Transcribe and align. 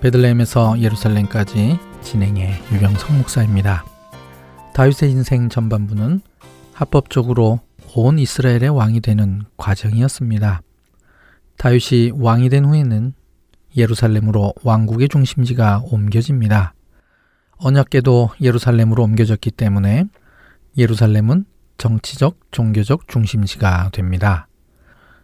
베들레헴에서 0.00 0.80
예루살렘까지 0.80 1.78
진행의 2.02 2.62
유병성 2.72 3.18
목사입니다 3.18 3.84
다윗의 4.74 5.10
인생 5.10 5.48
전반부는 5.48 6.20
합법적으로 6.72 7.60
온 7.94 8.18
이스라엘의 8.18 8.68
왕이 8.68 9.00
되는 9.00 9.42
과정이었습니다 9.56 10.62
다윗이 11.56 12.12
왕이 12.14 12.48
된 12.48 12.64
후에는 12.64 13.12
예루살렘으로 13.76 14.54
왕국의 14.62 15.08
중심지가 15.08 15.82
옮겨집니다 15.84 16.74
언약계도 17.58 18.30
예루살렘으로 18.40 19.02
옮겨졌기 19.02 19.50
때문에 19.50 20.04
예루살렘은 20.76 21.44
정치적, 21.76 22.38
종교적 22.50 23.08
중심지가 23.08 23.90
됩니다. 23.92 24.48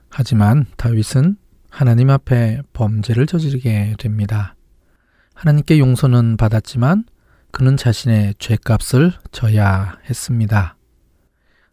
하지만 0.09 0.67
다윗은 0.77 1.37
하나님 1.69 2.11
앞에 2.11 2.63
범죄를 2.73 3.27
저지르게 3.27 3.95
됩니다. 3.99 4.54
하나님께 5.35 5.79
용서는 5.79 6.37
받았지만 6.37 7.05
그는 7.51 7.77
자신의 7.77 8.35
죄값을 8.39 9.13
져야 9.31 9.99
했습니다. 10.09 10.77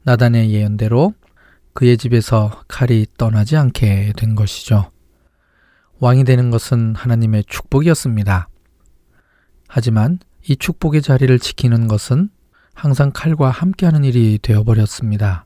나단의 0.03 0.52
예언대로 0.52 1.14
그의 1.73 1.98
집에서 1.98 2.64
칼이 2.68 3.06
떠나지 3.18 3.56
않게 3.56 4.14
된 4.18 4.36
것이죠. 4.36 4.92
왕이 6.00 6.23
되는 6.23 6.50
것은 6.50 6.95
하나님의 6.95 7.45
축복이었습니다. 7.48 8.50
하지만 9.68 10.20
이 10.48 10.56
축복의 10.56 11.02
자리를 11.02 11.38
지키는 11.40 11.88
것은 11.88 12.30
항상 12.73 13.12
칼과 13.14 13.50
함께하는 13.52 14.03
일이 14.03 14.40
되어버렸습니다. 14.42 15.46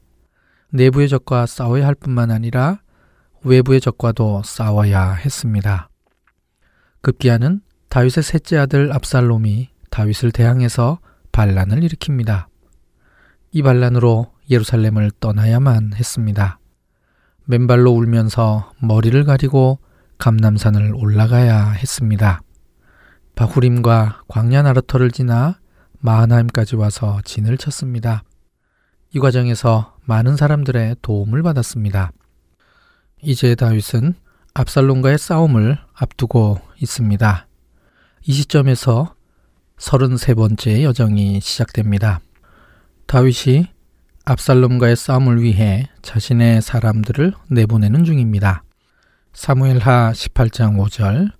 내부의 0.69 1.09
적과 1.09 1.45
싸워야 1.45 1.85
할 1.85 1.95
뿐만 1.95 2.31
아니라 2.31 2.79
외부의 3.43 3.81
적과도 3.81 4.41
싸워야 4.43 5.13
했습니다. 5.13 5.89
급기야는 7.01 7.61
다윗의 7.89 8.23
셋째 8.23 8.57
아들 8.57 8.91
압살롬이 8.91 9.69
다윗을 9.89 10.31
대항해서 10.31 10.99
반란을 11.31 11.79
일으킵니다. 11.81 12.47
이 13.51 13.61
반란으로 13.61 14.33
예루살렘을 14.49 15.11
떠나야만 15.19 15.93
했습니다. 15.95 16.59
맨발로 17.45 17.91
울면서 17.91 18.71
머리를 18.79 19.23
가리고 19.23 19.79
감남산을 20.17 20.93
올라가야 20.95 21.71
했습니다. 21.71 22.41
바후림과 23.35 24.23
광야 24.27 24.61
나르터를 24.63 25.11
지나 25.11 25.59
마하나임까지 25.99 26.75
와서 26.75 27.19
진을 27.25 27.57
쳤습니다. 27.57 28.23
이 29.13 29.19
과정에서 29.19 29.95
많은 30.03 30.35
사람들의 30.35 30.97
도움을 31.01 31.43
받았습니다. 31.43 32.11
이제 33.21 33.55
다윗은 33.55 34.13
압살롬과의 34.53 35.17
싸움을 35.17 35.77
앞두고 35.93 36.59
있습니다. 36.81 37.44
이 38.27 38.33
시점에서 38.33 39.13
33번째 39.77 40.81
여정이 40.81 41.41
시작됩니다. 41.41 42.21
다윗이 43.05 43.67
압살롬과의 44.25 44.95
싸움을 44.95 45.43
위해 45.43 45.87
자신의 46.01 46.63
사람들을 46.63 47.33
내보내는 47.51 48.03
중입니다. 48.03 48.63
사무엘하 49.33 50.13
18장 50.13 50.75
5절 50.75 51.33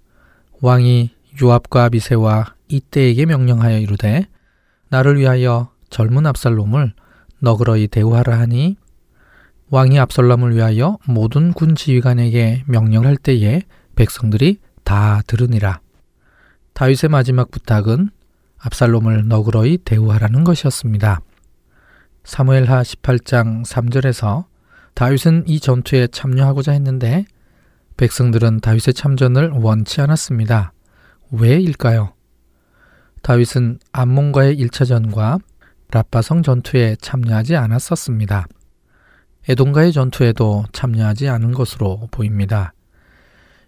왕이 0.62 1.10
요압과 1.42 1.90
비세와 1.90 2.54
이때에게 2.68 3.26
명령하여 3.26 3.80
이르되 3.80 4.28
나를 4.90 5.18
위하여 5.18 5.72
젊은 5.90 6.28
압살롬을 6.28 6.94
너그러이 7.40 7.88
대우하라 7.88 8.38
하니 8.38 8.78
왕이 9.72 9.98
압살롬을 9.98 10.56
위하여 10.56 11.00
모든 11.08 11.52
군 11.52 11.74
지휘관에게 11.74 12.66
명령할 12.68 13.18
때에 13.18 13.64
백성들이 13.96 14.60
다 14.84 15.24
들으니라. 15.26 15.80
다윗의 16.76 17.10
마지막 17.10 17.52
부탁은 17.52 18.10
압살롬을 18.58 19.30
너그러이 19.30 19.78
대우하라는 19.86 20.44
것이었습니다. 20.44 21.22
사무엘하 22.26 22.82
18장 22.82 23.66
3절에서 23.66 24.44
다윗은 24.94 25.46
이 25.48 25.62
전투에 25.62 26.08
참여하고자 26.08 26.74
했는데 26.74 27.24
백성들은 27.96 28.60
다윗의 28.60 28.94
참전을 28.94 29.52
원치 29.52 30.02
않았습니다. 30.02 30.74
왜일까요? 31.32 32.12
다윗은 33.22 33.80
암몬과의 33.94 34.58
1차전과 34.58 35.40
라빠성 35.92 36.44
전투에 36.44 36.98
참여하지 37.00 37.56
않았었습니다. 37.56 38.48
에돔과의 39.48 39.94
전투에도 39.94 40.66
참여하지 40.74 41.30
않은 41.30 41.54
것으로 41.54 42.10
보입니다. 42.12 42.74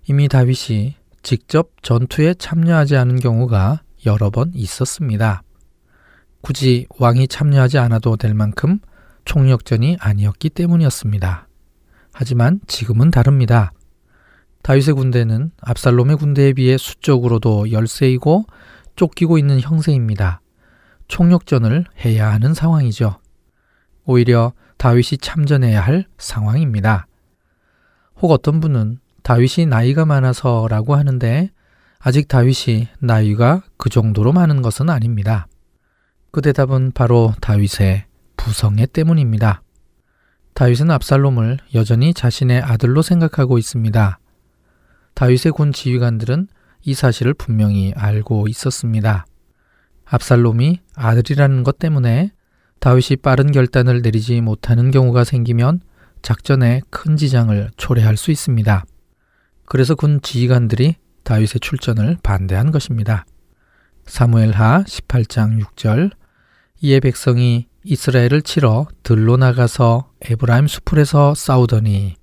이미 0.09 0.27
다윗이 0.27 0.96
직접 1.27 1.71
전투에 1.81 2.35
참여하지 2.35 2.95
않은 2.95 3.19
경우가 3.19 3.81
여러 4.05 4.29
번 4.29 4.49
있었습니다. 4.53 5.43
굳이 6.39 6.87
왕이 6.99 7.27
참여하지 7.27 7.79
않아도 7.79 8.15
될 8.15 8.33
만큼 8.33 8.79
총력전이 9.25 9.97
아니었기 9.99 10.49
때문이었습니다. 10.51 11.49
하지만 12.13 12.61
지금은 12.65 13.11
다릅니다. 13.11 13.73
다윗의 14.63 14.93
군대는 14.93 15.51
압살롬의 15.59 16.15
군대에 16.15 16.53
비해 16.53 16.77
수적으로도 16.77 17.73
열세이고 17.73 18.45
쫓기고 18.95 19.37
있는 19.37 19.59
형세입니다. 19.59 20.39
총력전을 21.09 21.87
해야 22.05 22.31
하는 22.31 22.53
상황이죠. 22.53 23.19
오히려 24.05 24.53
다윗이 24.77 25.17
참전해야 25.19 25.81
할 25.81 26.05
상황입니다. 26.17 27.05
혹 28.21 28.31
어떤 28.31 28.61
분은 28.61 28.99
다윗이 29.27 29.65
나이가 29.67 30.05
많아서라고 30.05 30.95
하는데 30.95 31.51
아직 31.99 32.29
다윗이 32.29 32.87
나이가 32.99 33.61
그 33.75 33.89
정도로 33.89 34.31
많은 34.31 34.61
것은 34.61 34.89
아닙니다. 34.89 35.47
그 36.31 36.41
대답은 36.41 36.93
바로 36.93 37.33
다윗의 37.41 38.05
부성애 38.37 38.85
때문입니다. 38.85 39.63
다윗은 40.53 40.89
압살롬을 40.91 41.57
여전히 41.73 42.13
자신의 42.13 42.61
아들로 42.61 43.01
생각하고 43.01 43.57
있습니다. 43.57 44.17
다윗의 45.13 45.51
군 45.51 45.73
지휘관들은 45.73 46.47
이 46.83 46.93
사실을 46.93 47.33
분명히 47.33 47.91
알고 47.97 48.47
있었습니다. 48.47 49.25
압살롬이 50.05 50.79
아들이라는 50.95 51.63
것 51.63 51.79
때문에 51.79 52.31
다윗이 52.79 53.17
빠른 53.21 53.51
결단을 53.51 54.01
내리지 54.03 54.39
못하는 54.39 54.89
경우가 54.89 55.25
생기면 55.25 55.81
작전에 56.21 56.79
큰 56.89 57.17
지장을 57.17 57.71
초래할 57.75 58.15
수 58.15 58.31
있습니다. 58.31 58.85
그래서 59.67 59.95
군 59.95 60.21
지휘관들이 60.21 60.95
다윗의 61.23 61.59
출전을 61.59 62.17
반대한 62.23 62.71
것입니다. 62.71 63.25
사무엘하 64.05 64.85
18장 64.87 65.61
6절 65.61 66.11
이에 66.81 67.01
백성이 67.01 67.67
이스라엘을 67.83 68.41
치러 68.43 68.87
들로 69.03 69.35
나가서 69.35 70.11
에브라임 70.21 70.67
수풀에서 70.67 71.35
싸우더니 71.35 72.15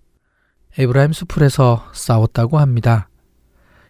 에브라임 0.79 1.13
수풀에서 1.13 1.91
싸웠다고 1.93 2.59
합니다. 2.59 3.09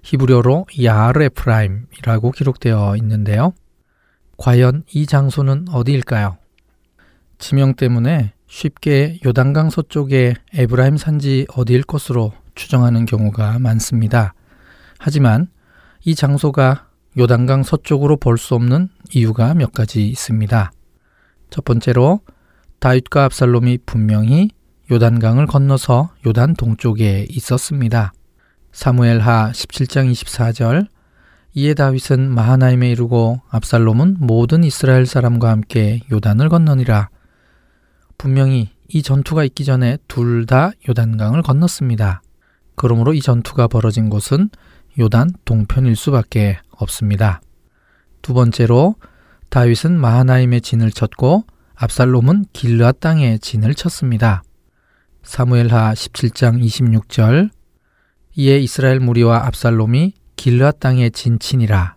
히브리어로 0.03 0.67
야르 0.83 1.23
에프라임이라고 1.23 2.33
기록되어 2.33 2.97
있는데요. 2.97 3.53
과연 4.37 4.83
이 4.93 5.07
장소는 5.07 5.67
어디일까요? 5.71 6.39
지명 7.39 7.75
때문에 7.75 8.33
쉽게 8.49 9.21
요단강 9.25 9.71
서쪽의 9.71 10.35
에브라임 10.55 10.97
산지 10.97 11.47
어디일 11.55 11.85
것으로 11.85 12.33
추정하는 12.55 13.07
경우가 13.07 13.59
많습니다. 13.59 14.35
하지만 14.99 15.49
이 16.05 16.15
장소가 16.15 16.89
요단강 17.19 17.63
서쪽으로 17.63 18.17
볼 18.17 18.39
수 18.39 18.55
없는 18.55 18.89
이유가 19.13 19.55
몇 19.55 19.73
가지 19.73 20.09
있습니다. 20.09 20.73
첫 21.51 21.65
번째로 21.65 22.21
다윗과 22.81 23.25
압살롬이 23.25 23.79
분명히 23.87 24.51
요단강을 24.91 25.47
건너서 25.47 26.11
요단 26.27 26.55
동쪽에 26.55 27.27
있었습니다. 27.31 28.13
사무엘하 28.73 29.53
17장 29.53 30.11
24절 30.11 30.89
이에 31.55 31.75
다윗은 31.75 32.31
마하나임에 32.35 32.91
이르고 32.91 33.41
압살롬은 33.49 34.17
모든 34.19 34.65
이스라엘 34.65 35.07
사람과 35.07 35.51
함께 35.51 36.01
요단을 36.11 36.49
건너니라. 36.49 37.11
분명히 38.19 38.71
이 38.89 39.03
전투가 39.03 39.45
있기 39.45 39.65
전에 39.65 39.99
둘 40.09 40.47
다 40.47 40.73
요단강을 40.89 41.43
건넜습니다. 41.43 42.23
그러므로 42.77 43.15
이 43.15 43.21
전투가 43.21 43.69
벌어진 43.69 44.11
곳은 44.11 44.51
요단 44.99 45.31
동편일 45.45 45.97
수밖에 45.97 46.59
없습니다. 46.71 47.41
두 48.23 48.35
번째로 48.35 48.97
다윗은 49.51 49.99
마하나임에 49.99 50.61
진을 50.61 50.91
쳤고 50.91 51.45
압살롬은 51.75 52.47
길르아 52.53 52.93
땅에 52.93 53.39
진을 53.39 53.75
쳤습니다. 53.75 54.43
사무엘하 55.23 55.95
17장 55.95 56.63
26절 56.63 57.51
이에 58.37 58.59
이스라엘 58.59 59.01
무리와 59.01 59.47
압살롬이 59.47 60.15
길르아 60.37 60.73
땅에 60.73 61.11
진친이라. 61.11 61.97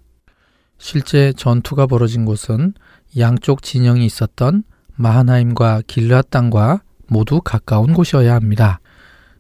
실제 0.78 1.34
전투가 1.34 1.88
벌어진 1.88 2.26
곳은 2.26 2.74
양쪽 3.18 3.64
진영이 3.64 4.06
있었던 4.06 4.64
마하나임과 4.96 5.84
길르아 5.88 6.22
땅과 6.24 6.82
모두 7.08 7.42
가까운 7.42 7.94
곳이어야 7.94 8.34
합니다. 8.36 8.80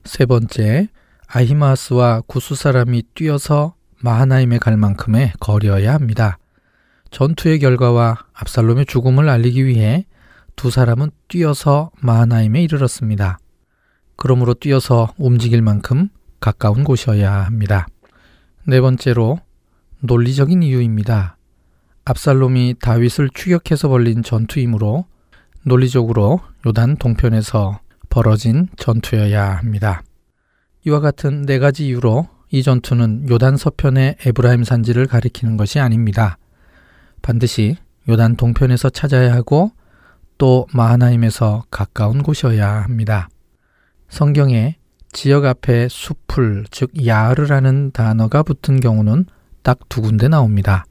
세 0.03 0.25
번째, 0.25 0.87
아히마스와 1.27 2.21
구스 2.25 2.55
사람이 2.55 3.03
뛰어서 3.13 3.75
마하나임에 4.01 4.59
갈 4.59 4.77
만큼의 4.77 5.33
거리여야 5.39 5.93
합니다. 5.93 6.37
전투의 7.11 7.59
결과와 7.59 8.17
압살롬의 8.33 8.85
죽음을 8.85 9.27
알리기 9.29 9.65
위해 9.65 10.05
두 10.55 10.71
사람은 10.71 11.11
뛰어서 11.27 11.91
마하나임에 12.01 12.63
이르렀습니다. 12.63 13.39
그러므로 14.15 14.53
뛰어서 14.53 15.13
움직일 15.17 15.61
만큼 15.61 16.09
가까운 16.39 16.83
곳이어야 16.83 17.31
합니다. 17.45 17.87
네 18.65 18.81
번째로 18.81 19.39
논리적인 19.99 20.63
이유입니다. 20.63 21.37
압살롬이 22.05 22.75
다윗을 22.79 23.29
추격해서 23.33 23.89
벌린 23.89 24.23
전투이므로 24.23 25.05
논리적으로 25.63 26.39
요단 26.65 26.97
동편에서 26.97 27.79
벌어진 28.09 28.67
전투여야 28.77 29.57
합니다. 29.57 30.03
이와 30.87 31.01
같은 31.01 31.45
네 31.45 31.59
가지 31.59 31.87
이유로 31.87 32.29
이 32.49 32.63
전투는 32.63 33.27
요단 33.29 33.57
서편의 33.57 34.15
에브라임 34.25 34.63
산지를 34.63 35.05
가리키는 35.05 35.57
것이 35.57 35.81
아닙니다. 35.81 36.37
반드시 37.21 37.75
요단 38.07 38.37
동편에서 38.37 38.89
찾아야 38.89 39.33
하고 39.33 39.71
또 40.37 40.65
마하나임에서 40.73 41.65
가까운 41.69 42.23
곳이어야 42.23 42.83
합니다. 42.83 43.27
성경에 44.07 44.77
지역 45.11 45.43
앞에 45.43 45.89
숲을 45.89 46.67
즉 46.71 47.05
야르라는 47.05 47.91
단어가 47.91 48.41
붙은 48.41 48.79
경우는 48.79 49.25
딱 49.63 49.79
두 49.89 50.01
군데 50.01 50.29
나옵니다. 50.29 50.85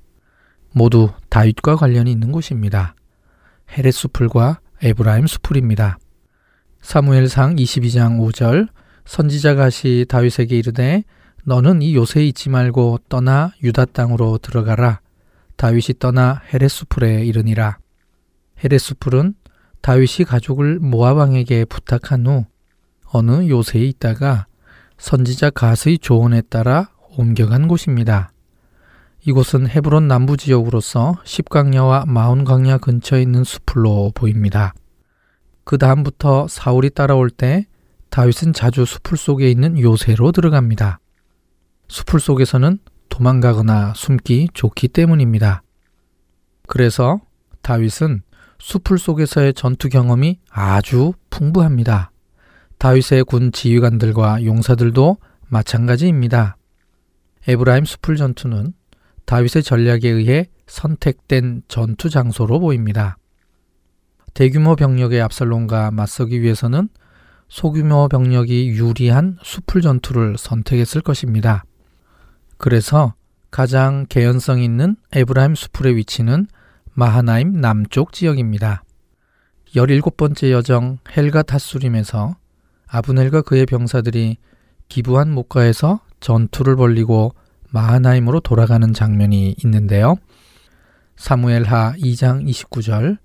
모두 0.73 1.11
다윗과 1.31 1.77
관련이 1.77 2.13
있는 2.13 2.33
곳입니다. 2.33 2.95
헤렛 3.71 3.95
수풀과 3.95 4.61
에브라임 4.83 5.27
수풀입니다. 5.27 5.97
사무엘상 6.83 7.57
22장 7.57 8.19
5절 8.21 8.69
선지자가 9.07 9.65
하시 9.65 10.05
다윗에게 10.09 10.59
이르되 10.59 11.05
너는 11.45 11.81
이 11.81 11.95
요새에 11.95 12.27
있지 12.27 12.51
말고 12.51 12.99
떠나 13.09 13.53
유다 13.63 13.87
땅으로 13.87 14.39
들어가라. 14.39 15.01
다윗이 15.57 15.99
떠나 15.99 16.43
헤렛 16.53 16.71
수풀에 16.71 17.25
이르니라. 17.25 17.79
헤렛 18.63 18.81
수풀은 18.81 19.35
다윗이 19.81 20.27
가족을 20.27 20.81
모아방에게 20.81 21.65
부탁한 21.67 22.27
후 22.27 22.45
어느 23.13 23.49
요새에 23.49 23.83
있다가 23.85 24.47
선지자 24.99 25.51
갓의 25.51 25.99
조언에 26.01 26.43
따라 26.43 26.91
옮겨간 27.17 27.69
곳입니다. 27.69 28.33
이곳은 29.25 29.69
헤브론 29.69 30.09
남부 30.09 30.37
지역으로서 30.37 31.17
십강야와 31.25 32.07
마온강야 32.07 32.79
근처에 32.79 33.23
있는 33.23 33.45
수풀로 33.45 34.13
보입니다. 34.15 34.75
그 35.65 35.79
다음부터 35.79 36.49
사울이 36.49 36.91
따라올 36.91 37.31
때 37.31 37.67
다윗은 38.11 38.53
자주 38.53 38.85
수풀 38.85 39.19
속에 39.19 39.51
있는 39.51 39.79
요새로 39.79 40.33
들어갑니다. 40.33 41.01
수풀 41.89 42.21
속에서는 42.21 42.79
도망가거나 43.09 43.93
숨기 43.95 44.49
좋기 44.53 44.89
때문입니다. 44.89 45.63
그래서 46.67 47.21
다윗은 47.63 48.23
수풀 48.59 48.99
속에서의 48.99 49.55
전투 49.55 49.89
경험이 49.89 50.41
아주 50.51 51.13
풍부합니다. 51.31 52.11
다윗의 52.79 53.25
군 53.25 53.53
지휘관들과 53.53 54.45
용사들도 54.45 55.17
마찬가지입니다. 55.49 56.57
에브라임 57.49 57.85
수풀 57.85 58.17
전투는 58.17 58.73
다윗의 59.25 59.63
전략에 59.63 60.09
의해 60.09 60.47
선택된 60.67 61.63
전투 61.69 62.11
장소로 62.11 62.61
보입니다. 62.61 63.17
대규모 64.35 64.77
병력의 64.77 65.21
압살롬과 65.23 65.93
맞서기 65.93 66.43
위해서는 66.43 66.89
소규모 67.49 68.09
병력이 68.09 68.69
유리한 68.69 69.39
수풀 69.43 69.81
전투를 69.81 70.37
선택했을 70.39 71.01
것입니다. 71.01 71.65
그래서 72.59 73.15
가장 73.51 74.07
개연성 74.09 74.61
있는 74.61 74.97
에브라임 75.13 75.55
수풀의 75.55 75.97
위치는 75.97 76.49
마하나임 76.93 77.61
남쪽 77.61 78.13
지역입니다. 78.13 78.83
17번째 79.75 80.51
여정 80.51 80.99
헬가 81.17 81.43
타수림에서 81.43 82.37
아브넬과 82.87 83.43
그의 83.43 83.67
병사들이 83.67 84.39
기부한 84.89 85.33
목가에서 85.33 86.01
전투를 86.21 86.77
벌리고 86.77 87.35
마하나임으로 87.71 88.41
돌아가는 88.41 88.93
장면이 88.93 89.57
있는데요. 89.65 90.17
사무엘하 91.17 91.95
2장 91.99 92.49
29절 92.49 93.19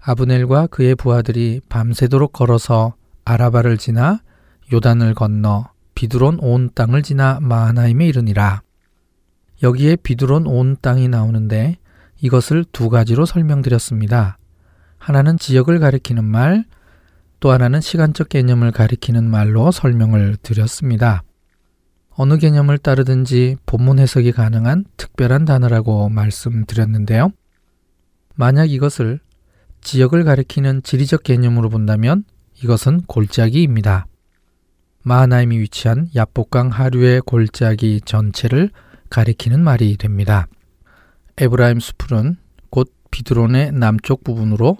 아브넬과 0.00 0.68
그의 0.68 0.94
부하들이 0.94 1.60
밤새도록 1.68 2.32
걸어서 2.32 2.94
아라바를 3.30 3.78
지나 3.78 4.22
요단을 4.72 5.14
건너 5.14 5.68
비두론 5.94 6.38
온 6.40 6.70
땅을 6.74 7.02
지나 7.02 7.38
마하나임에 7.40 8.06
이르니라. 8.06 8.62
여기에 9.62 9.96
비두론 9.96 10.46
온 10.46 10.76
땅이 10.80 11.08
나오는데 11.08 11.76
이것을 12.20 12.64
두 12.72 12.88
가지로 12.88 13.26
설명드렸습니다. 13.26 14.36
하나는 14.98 15.38
지역을 15.38 15.78
가리키는 15.78 16.24
말, 16.24 16.64
또 17.38 17.52
하나는 17.52 17.80
시간적 17.80 18.28
개념을 18.30 18.72
가리키는 18.72 19.30
말로 19.30 19.70
설명을 19.70 20.36
드렸습니다. 20.42 21.22
어느 22.10 22.36
개념을 22.36 22.78
따르든지 22.78 23.56
본문 23.64 23.98
해석이 24.00 24.32
가능한 24.32 24.84
특별한 24.96 25.44
단어라고 25.44 26.08
말씀드렸는데요. 26.08 27.30
만약 28.34 28.70
이것을 28.70 29.20
지역을 29.82 30.24
가리키는 30.24 30.82
지리적 30.82 31.22
개념으로 31.22 31.68
본다면 31.70 32.24
이것은 32.62 33.02
골짜기입니다. 33.02 34.06
마하나임이 35.02 35.58
위치한 35.58 36.08
야복강 36.14 36.68
하류의 36.68 37.22
골짜기 37.22 38.02
전체를 38.04 38.70
가리키는 39.08 39.62
말이 39.64 39.96
됩니다. 39.96 40.46
에브라임 41.38 41.80
수풀은 41.80 42.36
곧 42.68 42.92
비드론의 43.10 43.72
남쪽 43.72 44.22
부분으로 44.24 44.76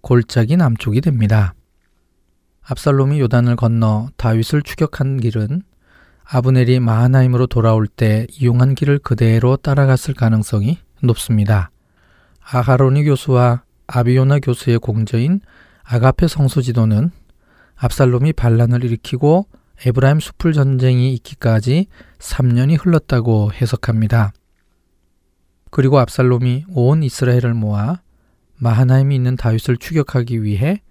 골짜기 0.00 0.56
남쪽이 0.56 1.00
됩니다. 1.00 1.54
압살롬이 2.62 3.18
요단을 3.20 3.56
건너 3.56 4.08
다윗을 4.16 4.62
추격한 4.62 5.18
길은 5.18 5.62
아브넬이 6.24 6.80
마하나임으로 6.80 7.46
돌아올 7.46 7.86
때 7.88 8.26
이용한 8.30 8.74
길을 8.74 8.98
그대로 8.98 9.56
따라갔을 9.56 10.14
가능성이 10.14 10.78
높습니다. 11.02 11.70
아하로니 12.40 13.04
교수와 13.04 13.62
아비오나 13.86 14.38
교수의 14.40 14.78
공저인 14.78 15.40
아가페 15.90 16.28
성소지도는 16.28 17.10
압살롬이 17.76 18.34
반란을 18.34 18.84
일으키고 18.84 19.46
에브라임 19.86 20.20
수풀 20.20 20.52
전쟁이 20.52 21.14
있기까지 21.14 21.86
3년이 22.18 22.84
흘렀다고 22.84 23.52
해석합니다. 23.52 24.32
그리고 25.70 25.98
압살롬이 25.98 26.66
온 26.68 27.02
이스라엘을 27.02 27.54
모아 27.54 28.00
마하나임이 28.56 29.14
있는 29.14 29.36
다윗을 29.36 29.78
추격하기 29.78 30.42
위해 30.42 30.82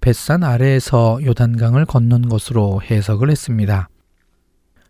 벳산 0.00 0.42
아래에서 0.42 1.20
요단강을 1.22 1.86
건넌 1.86 2.28
것으로 2.28 2.82
해석을 2.82 3.30
했습니다. 3.30 3.88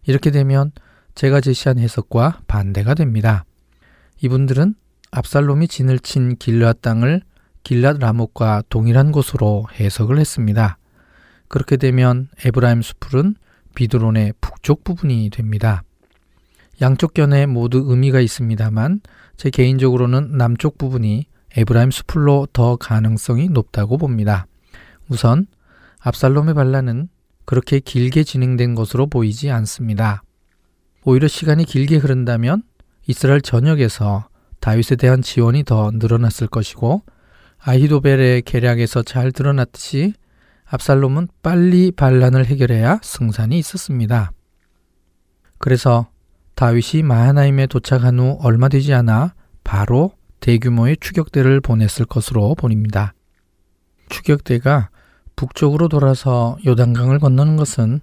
이렇게 0.07 0.31
되면 0.31 0.73
제가 1.15 1.43
제시한 1.43 1.79
해석과 1.79 2.41
반대가 2.47 2.95
됩니다. 2.95 3.45
이분들은 4.23 4.77
압살롬이 5.11 5.69
진을 5.69 5.99
친 5.99 6.37
길르앗 6.37 6.81
땅을 6.81 7.23
길랏 7.64 7.99
라목과 7.99 8.62
동일한 8.69 9.12
곳으로 9.12 9.66
해석을 9.78 10.19
했습니다. 10.19 10.78
그렇게 11.49 11.76
되면 11.76 12.28
에브라임 12.45 12.83
수풀은 12.83 13.37
비드론의 13.75 14.35
북쪽 14.40 14.85
부분이 14.85 15.31
됩니다. 15.31 15.83
양쪽 16.81 17.14
견해 17.14 17.47
모두 17.47 17.85
의미가 17.87 18.21
있습니다만 18.21 19.00
제 19.37 19.50
개인적으로는 19.50 20.37
남쪽 20.37 20.78
부분이 20.78 21.26
에브라임 21.57 21.90
수풀로 21.90 22.49
더 22.52 22.76
가능성이 22.76 23.49
높다고 23.49 23.99
봅니다. 23.99 24.47
우선 25.09 25.47
압살롬의 26.00 26.54
반란은 26.54 27.09
그렇게 27.45 27.81
길게 27.81 28.25
진행된 28.25 28.75
것으로 28.75 29.07
보이지 29.07 29.50
않습니다. 29.50 30.23
오히려 31.04 31.28
시간이 31.28 31.64
길게 31.64 31.97
흐른다면 31.97 32.62
이스라엘 33.07 33.40
전역에서 33.40 34.28
다윗에 34.61 34.97
대한 34.97 35.23
지원이 35.23 35.64
더 35.64 35.90
늘어났을 35.92 36.47
것이고 36.47 37.02
아히도벨의 37.64 38.42
계략에서 38.42 39.02
잘 39.02 39.31
드러났듯이 39.31 40.14
압살롬은 40.64 41.28
빨리 41.42 41.92
반란을 41.92 42.47
해결해야 42.47 43.00
승산이 43.02 43.59
있었습니다. 43.59 44.33
그래서 45.59 46.09
다윗이 46.54 47.02
마하나임에 47.04 47.66
도착한 47.66 48.19
후 48.19 48.38
얼마 48.40 48.69
되지 48.69 48.95
않아 48.95 49.35
바로 49.64 50.12
대규모의 50.40 50.97
추격대를 51.00 51.61
보냈을 51.61 52.04
것으로 52.04 52.54
보입니다. 52.57 53.14
추격대가 54.09 54.90
북쪽으로 55.37 55.88
돌아서 55.88 56.59
요단강을 56.66 57.21
건너는 57.21 57.57
것은 57.57 58.00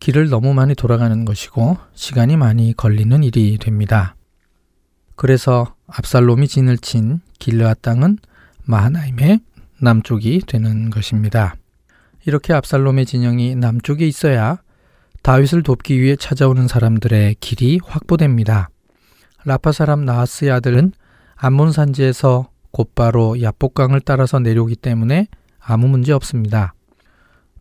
길을 0.00 0.28
너무 0.30 0.54
많이 0.54 0.74
돌아가는 0.74 1.24
것이고 1.24 1.76
시간이 1.92 2.36
많이 2.36 2.72
걸리는 2.72 3.22
일이 3.22 3.58
됩니다. 3.58 4.16
그래서 5.14 5.74
압살롬이 5.88 6.48
진을 6.48 6.78
친 6.78 7.20
길르앗 7.38 7.82
땅은 7.82 8.18
마하나임의 8.68 9.40
남쪽이 9.80 10.42
되는 10.46 10.90
것입니다. 10.90 11.54
이렇게 12.26 12.52
압살롬의 12.52 13.06
진영이 13.06 13.54
남쪽에 13.54 14.06
있어야 14.06 14.58
다윗을 15.22 15.62
돕기 15.62 15.98
위해 16.00 16.16
찾아오는 16.16 16.68
사람들의 16.68 17.36
길이 17.40 17.80
확보됩니다. 17.82 18.68
라파 19.46 19.72
사람 19.72 20.04
나하스의 20.04 20.50
아들은 20.50 20.92
암몬 21.36 21.72
산지에서 21.72 22.50
곧바로 22.70 23.40
야복강을 23.40 24.00
따라서 24.02 24.38
내려오기 24.38 24.76
때문에 24.76 25.28
아무 25.58 25.88
문제 25.88 26.12
없습니다. 26.12 26.74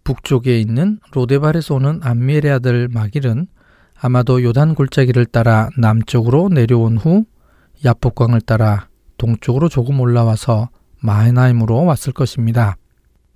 북쪽에 0.04 0.60
있는 0.60 1.00
로데발에서 1.14 1.76
오는 1.76 2.02
암미엘의 2.04 2.52
아들 2.52 2.90
마길은 2.90 3.48
아마도 4.00 4.44
요단 4.44 4.76
골짜기를 4.76 5.26
따라 5.28 5.70
남쪽으로 5.78 6.50
내려온 6.50 6.98
후 6.98 7.26
야복강을 7.86 8.42
따라 8.42 8.90
동쪽으로 9.18 9.70
조금 9.70 10.02
올라와서 10.02 10.70
마헤나임으로 11.00 11.86
왔을 11.86 12.14
것입니다. 12.14 12.78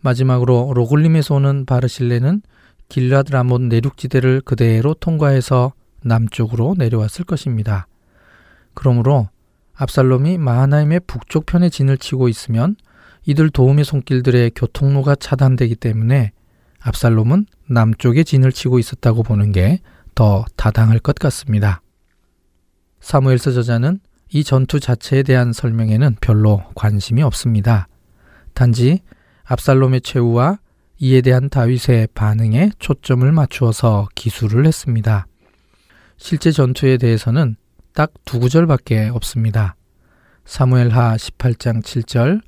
마지막으로 0.01 0.73
로글림에서 0.73 1.35
오는 1.35 1.65
바르실레는 1.65 2.41
길라드 2.89 3.31
라몬 3.31 3.69
내륙지대를 3.69 4.41
그대로 4.41 4.93
통과해서 4.93 5.73
남쪽으로 6.03 6.75
내려왔을 6.77 7.25
것입니다. 7.25 7.87
그러므로 8.73 9.29
압살롬이 9.75 10.37
마하나임의 10.37 11.01
북쪽 11.07 11.45
편에 11.45 11.69
진을 11.69 11.97
치고 11.97 12.27
있으면 12.27 12.75
이들 13.25 13.49
도움의 13.51 13.85
손길들의 13.85 14.51
교통로가 14.55 15.15
차단되기 15.15 15.75
때문에 15.75 16.31
압살롬은 16.79 17.45
남쪽에 17.67 18.23
진을 18.23 18.51
치고 18.51 18.79
있었다고 18.79 19.23
보는 19.23 19.51
게 19.51 19.79
더 20.15 20.45
타당할 20.55 20.99
것 20.99 21.15
같습니다. 21.15 21.81
사무엘서 22.99 23.51
저자는 23.53 23.99
이 24.33 24.43
전투 24.43 24.79
자체에 24.79 25.23
대한 25.23 25.53
설명에는 25.53 26.15
별로 26.21 26.63
관심이 26.75 27.21
없습니다. 27.21 27.87
단지 28.53 29.01
압살롬의 29.43 30.01
최후와 30.01 30.59
이에 30.99 31.21
대한 31.21 31.49
다윗의 31.49 32.09
반응에 32.13 32.71
초점을 32.79 33.29
맞추어서 33.31 34.07
기술을 34.15 34.65
했습니다. 34.65 35.27
실제 36.17 36.51
전투에 36.51 36.97
대해서는 36.97 37.55
딱 37.93 38.11
두 38.23 38.39
구절밖에 38.39 39.09
없습니다. 39.09 39.75
사무엘하 40.45 41.17
18장 41.17 41.83
7절 41.83 42.41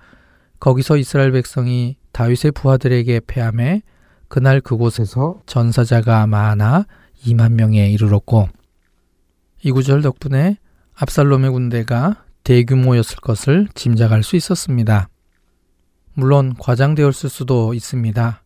거기서 0.60 0.98
이스라엘 0.98 1.32
백성이 1.34 1.98
다윗의 2.14 2.52
부하들에게 2.54 3.22
패함해 3.28 3.82
그날 4.30 4.62
그곳에서 4.62 5.42
전사자가 5.46 6.26
많아 6.28 6.86
2만 7.26 7.54
명에 7.54 7.90
이르렀고 7.92 8.48
이 9.64 9.72
구절 9.72 10.02
덕분에 10.02 10.58
압살롬의 11.04 11.52
군대가 11.52 12.24
대규모였을 12.46 13.18
것을 13.18 13.68
짐작할 13.74 14.24
수 14.24 14.38
있었습니다. 14.38 15.10
물론 16.14 16.56
과장되었을 16.58 17.30
수도 17.30 17.74
있습니다. 17.74 18.42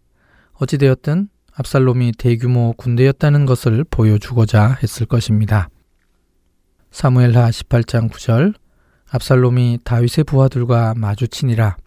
어찌되었든 0.53 1.29
압살롬이 1.53 2.13
대규모 2.17 2.73
군대였다는 2.73 3.45
것을 3.45 3.83
보여주고자 3.83 4.79
했을 4.81 5.05
것입니다. 5.05 5.69
사무엘하 6.89 7.51
18장 7.51 8.09
9절 8.09 8.55
압살롬이 9.11 9.81
다윗의 9.83 10.23
부하들과 10.25 10.95
마주치니라. 10.97 11.77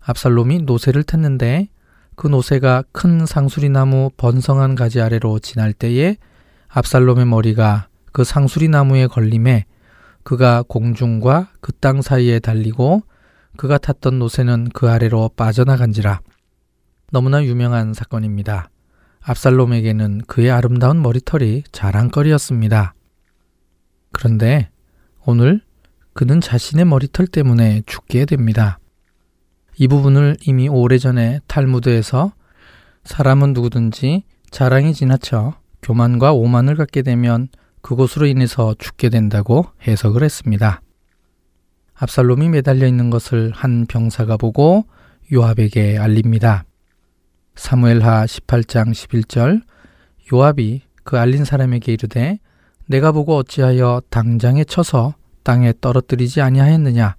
압살롬이 0.00 0.62
노새를 0.62 1.04
탔는데 1.04 1.68
그 2.16 2.26
노새가 2.26 2.82
큰 2.90 3.26
상수리 3.26 3.68
나무 3.68 4.10
번성한 4.16 4.74
가지 4.74 5.00
아래로 5.00 5.38
지날 5.38 5.72
때에 5.72 6.16
압살롬의 6.66 7.26
머리가 7.26 7.87
그 8.12 8.24
상수리 8.24 8.68
나무에 8.68 9.06
걸림에 9.06 9.64
그가 10.22 10.62
공중과 10.66 11.50
그 11.60 11.72
땅 11.72 12.02
사이에 12.02 12.38
달리고 12.38 13.02
그가 13.56 13.78
탔던 13.78 14.18
노새는 14.18 14.68
그 14.74 14.90
아래로 14.90 15.30
빠져나간지라. 15.36 16.20
너무나 17.10 17.44
유명한 17.44 17.94
사건입니다. 17.94 18.70
압살롬에게는 19.20 20.22
그의 20.26 20.50
아름다운 20.50 21.02
머리털이 21.02 21.64
자랑거리였습니다. 21.72 22.94
그런데 24.12 24.70
오늘 25.26 25.60
그는 26.12 26.40
자신의 26.40 26.84
머리털 26.84 27.26
때문에 27.26 27.82
죽게 27.86 28.24
됩니다. 28.24 28.78
이 29.76 29.86
부분을 29.88 30.36
이미 30.46 30.68
오래전에 30.68 31.40
탈무드에서 31.46 32.32
사람은 33.04 33.52
누구든지 33.52 34.24
자랑이 34.50 34.92
지나쳐 34.94 35.54
교만과 35.82 36.32
오만을 36.32 36.74
갖게 36.76 37.02
되면 37.02 37.48
그곳으로 37.82 38.26
인해서 38.26 38.74
죽게 38.78 39.08
된다고 39.08 39.66
해석을 39.86 40.22
했습니다. 40.22 40.80
압살롬이 41.94 42.48
매달려 42.48 42.86
있는 42.86 43.10
것을 43.10 43.50
한 43.54 43.86
병사가 43.86 44.36
보고 44.36 44.86
요압에게 45.32 45.98
알립니다. 45.98 46.64
사무엘하 47.56 48.24
18장 48.24 48.92
11절 48.92 49.62
요압이 50.32 50.82
그 51.02 51.18
알린 51.18 51.44
사람에게 51.44 51.92
이르되 51.92 52.38
내가 52.86 53.12
보고 53.12 53.36
어찌하여 53.36 54.02
당장에 54.10 54.64
쳐서 54.64 55.14
땅에 55.42 55.72
떨어뜨리지 55.80 56.40
아니하였느냐 56.40 57.16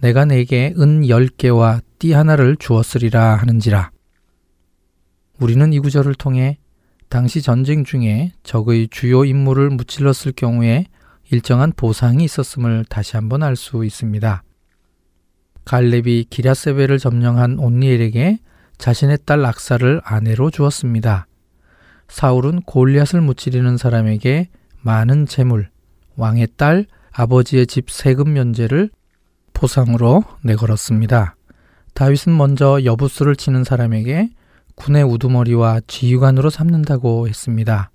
내가 0.00 0.24
내게 0.24 0.74
은 0.78 1.08
열개와 1.08 1.80
띠 1.98 2.12
하나를 2.12 2.56
주었으리라 2.56 3.36
하는지라. 3.36 3.90
우리는 5.40 5.72
이 5.72 5.78
구절을 5.78 6.14
통해 6.14 6.58
당시 7.08 7.40
전쟁 7.40 7.84
중에 7.84 8.32
적의 8.42 8.88
주요 8.90 9.24
인물을 9.24 9.70
무찔렀을 9.70 10.32
경우에 10.32 10.86
일정한 11.30 11.72
보상이 11.74 12.24
있었음을 12.24 12.84
다시 12.88 13.16
한번 13.16 13.42
알 13.42 13.56
수 13.56 13.84
있습니다. 13.84 14.42
갈렙이 15.64 16.26
기랴세베를 16.30 16.98
점령한 16.98 17.58
온니엘에게 17.58 18.38
자신의 18.78 19.18
딸 19.26 19.44
악사를 19.44 20.00
아내로 20.04 20.50
주었습니다. 20.50 21.26
사울은 22.08 22.62
골리앗을 22.62 23.20
무찌르는 23.20 23.76
사람에게 23.76 24.48
많은 24.80 25.26
재물, 25.26 25.68
왕의 26.16 26.48
딸, 26.56 26.86
아버지의 27.12 27.66
집 27.66 27.90
세금 27.90 28.32
면제를 28.32 28.90
포상으로 29.52 30.24
내걸었습니다. 30.42 31.36
다윗은 31.92 32.36
먼저 32.36 32.82
여부수를 32.84 33.36
치는 33.36 33.64
사람에게 33.64 34.30
군의 34.78 35.02
우두머리와 35.02 35.80
지휘관으로 35.86 36.50
삼는다고 36.50 37.28
했습니다. 37.28 37.90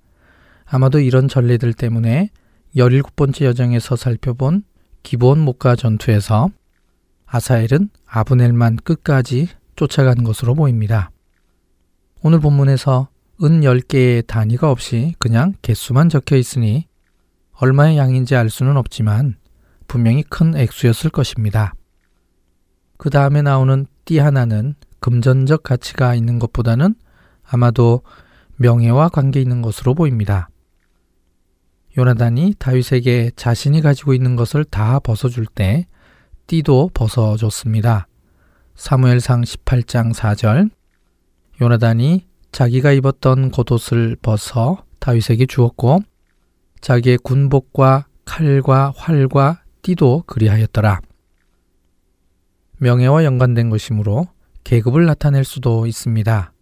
아마도 0.66 1.00
이런 1.00 1.28
전례들 1.28 1.72
때문에 1.72 2.30
17번째 2.76 3.46
여정에서 3.46 3.96
살펴본 3.96 4.64
기본 5.02 5.40
목가 5.40 5.76
전투에서 5.76 6.50
아사엘은 7.26 7.88
아브넬만 8.06 8.76
끝까지 8.84 9.48
쫓아간 9.76 10.24
것으로 10.24 10.54
보입니다. 10.54 11.10
오늘 12.22 12.38
본문에서 12.40 13.08
은 13.42 13.60
10개의 13.62 14.26
단위가 14.26 14.70
없이 14.70 15.14
그냥 15.18 15.54
개수만 15.62 16.08
적혀 16.08 16.36
있으니 16.36 16.86
얼마의 17.52 17.96
양인지 17.96 18.36
알 18.36 18.50
수는 18.50 18.76
없지만 18.76 19.36
분명히 19.88 20.22
큰 20.22 20.56
액수였을 20.56 21.10
것입니다. 21.10 21.74
그 22.98 23.10
다음에 23.10 23.42
나오는 23.42 23.86
띠 24.04 24.18
하나는 24.18 24.74
금전적 25.04 25.62
가치가 25.62 26.14
있는 26.14 26.38
것보다는 26.38 26.94
아마도 27.42 28.00
명예와 28.56 29.10
관계 29.10 29.38
있는 29.38 29.60
것으로 29.60 29.92
보입니다. 29.92 30.48
요나단이 31.98 32.54
다윗에게 32.58 33.32
자신이 33.36 33.82
가지고 33.82 34.14
있는 34.14 34.34
것을 34.34 34.64
다 34.64 34.98
벗어줄 35.00 35.44
때 35.44 35.86
띠도 36.46 36.92
벗어줬습니다. 36.94 38.06
사무엘상 38.76 39.42
18장 39.42 40.14
4절 40.14 40.70
요나단이 41.60 42.26
자기가 42.50 42.92
입었던 42.92 43.50
겉옷을 43.50 44.16
벗어 44.22 44.86
다윗에게 45.00 45.44
주었고 45.44 46.00
자기의 46.80 47.18
군복과 47.18 48.06
칼과 48.24 48.94
활과 48.96 49.60
띠도 49.82 50.24
그리하였더라. 50.26 51.02
명예와 52.78 53.24
연관된 53.24 53.68
것이므로 53.68 54.28
계급을 54.64 55.06
나타낼 55.06 55.44
수도 55.44 55.86
있습니다. 55.86 56.52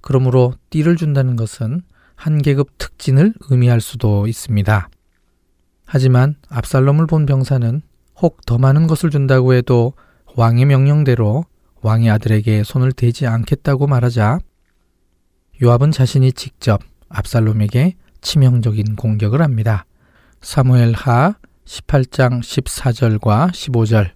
그러므로 0.00 0.54
띠를 0.70 0.96
준다는 0.96 1.36
것은 1.36 1.82
한 2.14 2.38
계급 2.42 2.78
특진을 2.78 3.34
의미할 3.50 3.80
수도 3.80 4.26
있습니다. 4.26 4.88
하지만 5.86 6.36
압살롬을 6.48 7.06
본 7.06 7.26
병사는 7.26 7.82
혹 8.20 8.40
더 8.46 8.58
많은 8.58 8.86
것을 8.86 9.10
준다고 9.10 9.54
해도 9.54 9.94
왕의 10.36 10.66
명령대로 10.66 11.44
왕의 11.82 12.10
아들에게 12.10 12.62
손을 12.64 12.92
대지 12.92 13.26
않겠다고 13.26 13.86
말하자 13.86 14.38
요압은 15.62 15.90
자신이 15.92 16.32
직접 16.32 16.80
압살롬에게 17.08 17.96
치명적인 18.20 18.96
공격을 18.96 19.42
합니다. 19.42 19.84
사무엘 20.40 20.92
하 20.94 21.34
18장 21.66 22.40
14절과 22.40 23.50
15절 23.50 24.10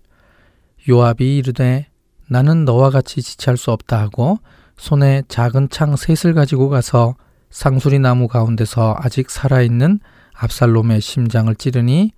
요압이 0.88 1.38
이르되 1.38 1.88
나는 2.29 2.65
너와 2.65 2.91
같이 2.91 3.23
지체할 3.23 3.57
수 3.57 3.71
없다 3.71 3.99
하고 4.01 4.39
손에 4.77 5.23
작은 5.29 5.71
창 5.71 5.97
셋을 5.97 6.35
가지고 6.35 6.69
가서 6.69 7.17
상수리 7.51 7.99
나무 7.99 8.29
가운데서 8.29 8.97
아직 8.99 9.31
살아있는 9.31 10.01
압살롬의 10.35 11.01
심장을 11.01 11.53
찌르니 11.55 12.13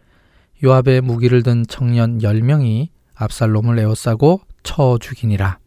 요압의 0.62 1.00
무기를 1.00 1.42
든 1.42 1.64
청년 1.68 2.18
10명이 2.18 2.88
압살롬을 3.14 3.78
에워싸고 3.78 4.40
쳐 4.62 4.98
죽이니라. 5.00 5.58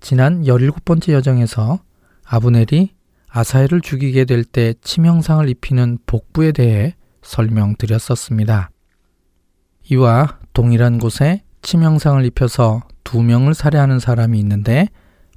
지난 0.00 0.42
17번째 0.42 1.12
여정에서 1.12 1.80
아브넬이 2.24 2.90
아사엘을 3.28 3.80
죽이게 3.80 4.24
될 4.24 4.44
때 4.44 4.74
치명상을 4.82 5.48
입히는 5.48 5.98
복부에 6.06 6.52
대해 6.52 6.94
설명드렸었습니다. 7.22 8.70
이와 9.90 10.38
동일한 10.52 10.98
곳에 10.98 11.42
치명상을 11.62 12.24
입혀서 12.26 12.82
두 13.04 13.22
명을 13.22 13.54
살해하는 13.54 13.98
사람이 13.98 14.38
있는데 14.40 14.88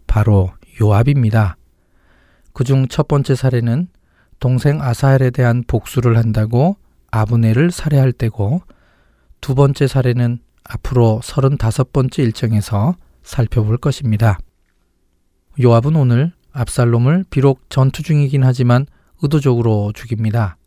바로 0.07 0.51
요압입니다. 0.81 1.57
그중 2.53 2.87
첫 2.87 3.07
번째 3.07 3.35
사례는 3.35 3.87
동생 4.39 4.81
아사엘에 4.81 5.29
대한 5.29 5.63
복수를 5.65 6.17
한다고 6.17 6.77
아브넬을 7.11 7.71
살해할 7.71 8.11
때고 8.11 8.61
두 9.39 9.55
번째 9.55 9.87
사례는 9.87 10.39
앞으로 10.63 11.21
35번째 11.23 12.19
일정에서 12.19 12.95
살펴볼 13.23 13.77
것입니다. 13.77 14.39
요압은 15.61 15.95
오늘 15.95 16.33
압살롬을 16.51 17.25
비록 17.29 17.69
전투 17.69 18.03
중이긴 18.03 18.43
하지만 18.43 18.85
의도적으로 19.21 19.91
죽입니다. 19.93 20.57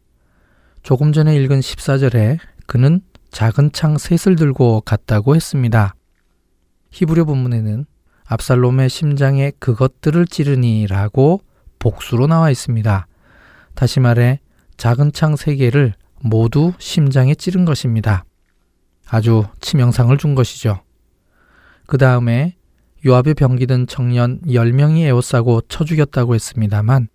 조금 0.82 1.12
전에 1.12 1.36
읽은 1.36 1.60
14절에 1.60 2.38
그는 2.66 3.00
작은 3.30 3.72
창 3.72 3.98
셋을 3.98 4.36
들고 4.36 4.82
갔다고 4.82 5.36
했습니다. 5.36 5.94
히브리 6.90 7.22
본문에는 7.24 7.86
압살롬의 8.26 8.90
심장에 8.90 9.52
그것들을 9.58 10.26
찌르니라고 10.26 11.40
복수로 11.78 12.26
나와 12.26 12.50
있습니다. 12.50 13.06
다시 13.74 14.00
말해 14.00 14.40
작은 14.76 15.12
창 15.12 15.36
세 15.36 15.56
개를 15.56 15.94
모두 16.20 16.72
심장에 16.78 17.34
찌른 17.34 17.64
것입니다. 17.64 18.24
아주 19.08 19.44
치명상을 19.60 20.16
준 20.18 20.34
것이죠. 20.34 20.82
그 21.86 21.96
다음에 21.96 22.56
요압의 23.06 23.34
병기든 23.34 23.86
청년 23.86 24.40
10명이 24.42 25.02
에워싸고 25.02 25.62
쳐 25.68 25.84
죽였다고 25.84 26.34
했습니다만 26.34 27.08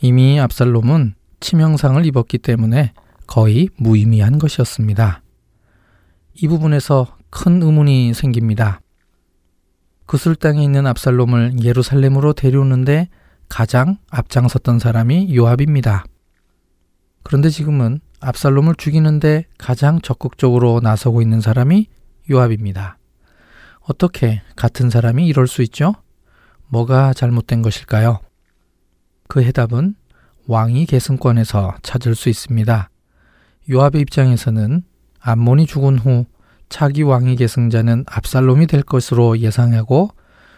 이미 0.00 0.40
압살롬은 0.40 1.14
치명상을 1.40 2.06
입었기 2.06 2.38
때문에 2.38 2.92
거의 3.26 3.68
무의미한 3.76 4.38
것이었습니다. 4.38 5.22
이 6.34 6.48
부분에서 6.48 7.16
큰 7.30 7.62
의문이 7.62 8.14
생깁니다. 8.14 8.80
그술 10.06 10.34
땅에 10.34 10.62
있는 10.62 10.86
압살롬을 10.86 11.62
예루살렘으로 11.62 12.32
데려오는데 12.32 13.08
가장 13.48 13.98
앞장섰던 14.10 14.78
사람이 14.78 15.34
요압입니다. 15.36 16.04
그런데 17.22 17.48
지금은 17.48 18.00
압살롬을 18.20 18.74
죽이는데 18.76 19.44
가장 19.58 20.00
적극적으로 20.00 20.80
나서고 20.82 21.22
있는 21.22 21.40
사람이 21.40 21.86
요압입니다. 22.30 22.98
어떻게 23.80 24.42
같은 24.56 24.90
사람이 24.90 25.26
이럴 25.26 25.46
수 25.46 25.62
있죠? 25.62 25.94
뭐가 26.68 27.12
잘못된 27.12 27.62
것일까요? 27.62 28.20
그 29.28 29.42
해답은 29.42 29.94
왕위 30.46 30.86
계승권에서 30.86 31.76
찾을 31.82 32.14
수 32.14 32.28
있습니다. 32.28 32.90
요압의 33.70 34.00
입장에서는 34.02 34.82
암몬이 35.20 35.66
죽은 35.66 35.98
후 35.98 36.26
차기 36.68 37.02
왕위 37.02 37.36
계승자는 37.36 38.04
압살롬이 38.06 38.66
될 38.66 38.82
것으로 38.82 39.38
예상하고 39.38 40.10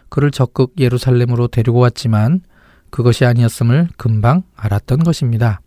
그를 0.08 0.30
적극 0.30 0.74
예루살렘으로 0.78 1.48
데리고 1.48 1.78
왔지만 1.80 2.42
그것이 2.90 3.24
아니었음을 3.24 3.88
금방 3.96 4.42
알았던 4.54 5.00
것입니다. 5.00 5.60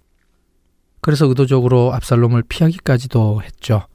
그래서 1.01 1.25
의도적으로 1.25 1.93
압살롬을 1.93 2.43
피하기까지도 2.47 3.41
했죠. 3.43 3.87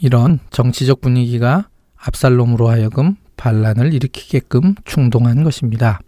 이런 0.00 0.40
정치적 0.50 1.00
분위기가 1.00 1.68
압살롬으로 1.96 2.68
하여금 2.68 3.16
반란을 3.36 3.94
일으키게끔 3.94 4.74
충동한 4.84 5.44
것입니다. 5.44 6.00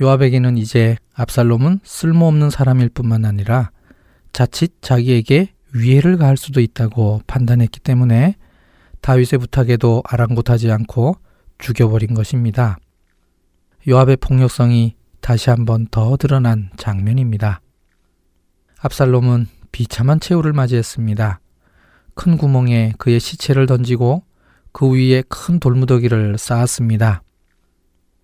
요압에게는 0.00 0.56
이제 0.56 0.96
압살롬은 1.14 1.80
쓸모없는 1.84 2.50
사람일 2.50 2.88
뿐만 2.88 3.26
아니라 3.26 3.70
자칫 4.32 4.80
자기에게 4.80 5.52
위해를 5.72 6.16
가할 6.16 6.36
수도 6.36 6.60
있다고 6.60 7.22
판단했기 7.26 7.80
때문에 7.80 8.36
다윗의 9.00 9.38
부탁에도 9.38 10.02
아랑곳하지 10.06 10.70
않고 10.70 11.16
죽여버린 11.58 12.14
것입니다. 12.14 12.78
요압의 13.88 14.16
폭력성이 14.16 14.96
다시 15.20 15.50
한번 15.50 15.86
더 15.90 16.16
드러난 16.16 16.70
장면입니다. 16.76 17.60
압살롬은 18.80 19.46
비참한 19.72 20.20
최후를 20.20 20.52
맞이했습니다. 20.52 21.40
큰 22.14 22.36
구멍에 22.36 22.92
그의 22.98 23.20
시체를 23.20 23.66
던지고 23.66 24.24
그 24.72 24.90
위에 24.90 25.22
큰 25.28 25.60
돌무더기를 25.60 26.38
쌓았습니다. 26.38 27.22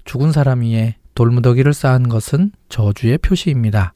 죽은 0.05 0.33
사람 0.33 0.61
위에 0.61 0.97
돌무더기를 1.15 1.73
쌓은 1.73 2.09
것은 2.09 2.53
저주의 2.69 3.19
표시입니다. 3.19 3.95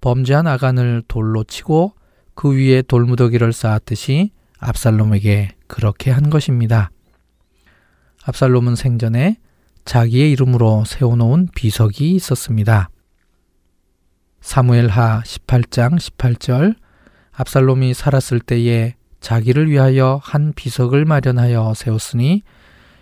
범죄한 0.00 0.46
아간을 0.46 1.02
돌로 1.08 1.44
치고 1.44 1.94
그 2.38 2.54
위에 2.54 2.82
돌무더기를 2.82 3.52
쌓았듯이 3.52 4.30
압살롬에게 4.60 5.56
그렇게 5.66 6.12
한 6.12 6.30
것입니다. 6.30 6.92
압살롬은 8.22 8.76
생전에 8.76 9.38
자기의 9.84 10.30
이름으로 10.30 10.84
세워놓은 10.86 11.48
비석이 11.56 12.12
있었습니다. 12.12 12.90
사무엘하 14.40 15.22
18장 15.24 15.98
18절 15.98 16.76
압살롬이 17.32 17.92
살았을 17.92 18.38
때에 18.38 18.94
자기를 19.18 19.68
위하여 19.68 20.20
한 20.22 20.52
비석을 20.54 21.06
마련하여 21.06 21.74
세웠으니 21.74 22.44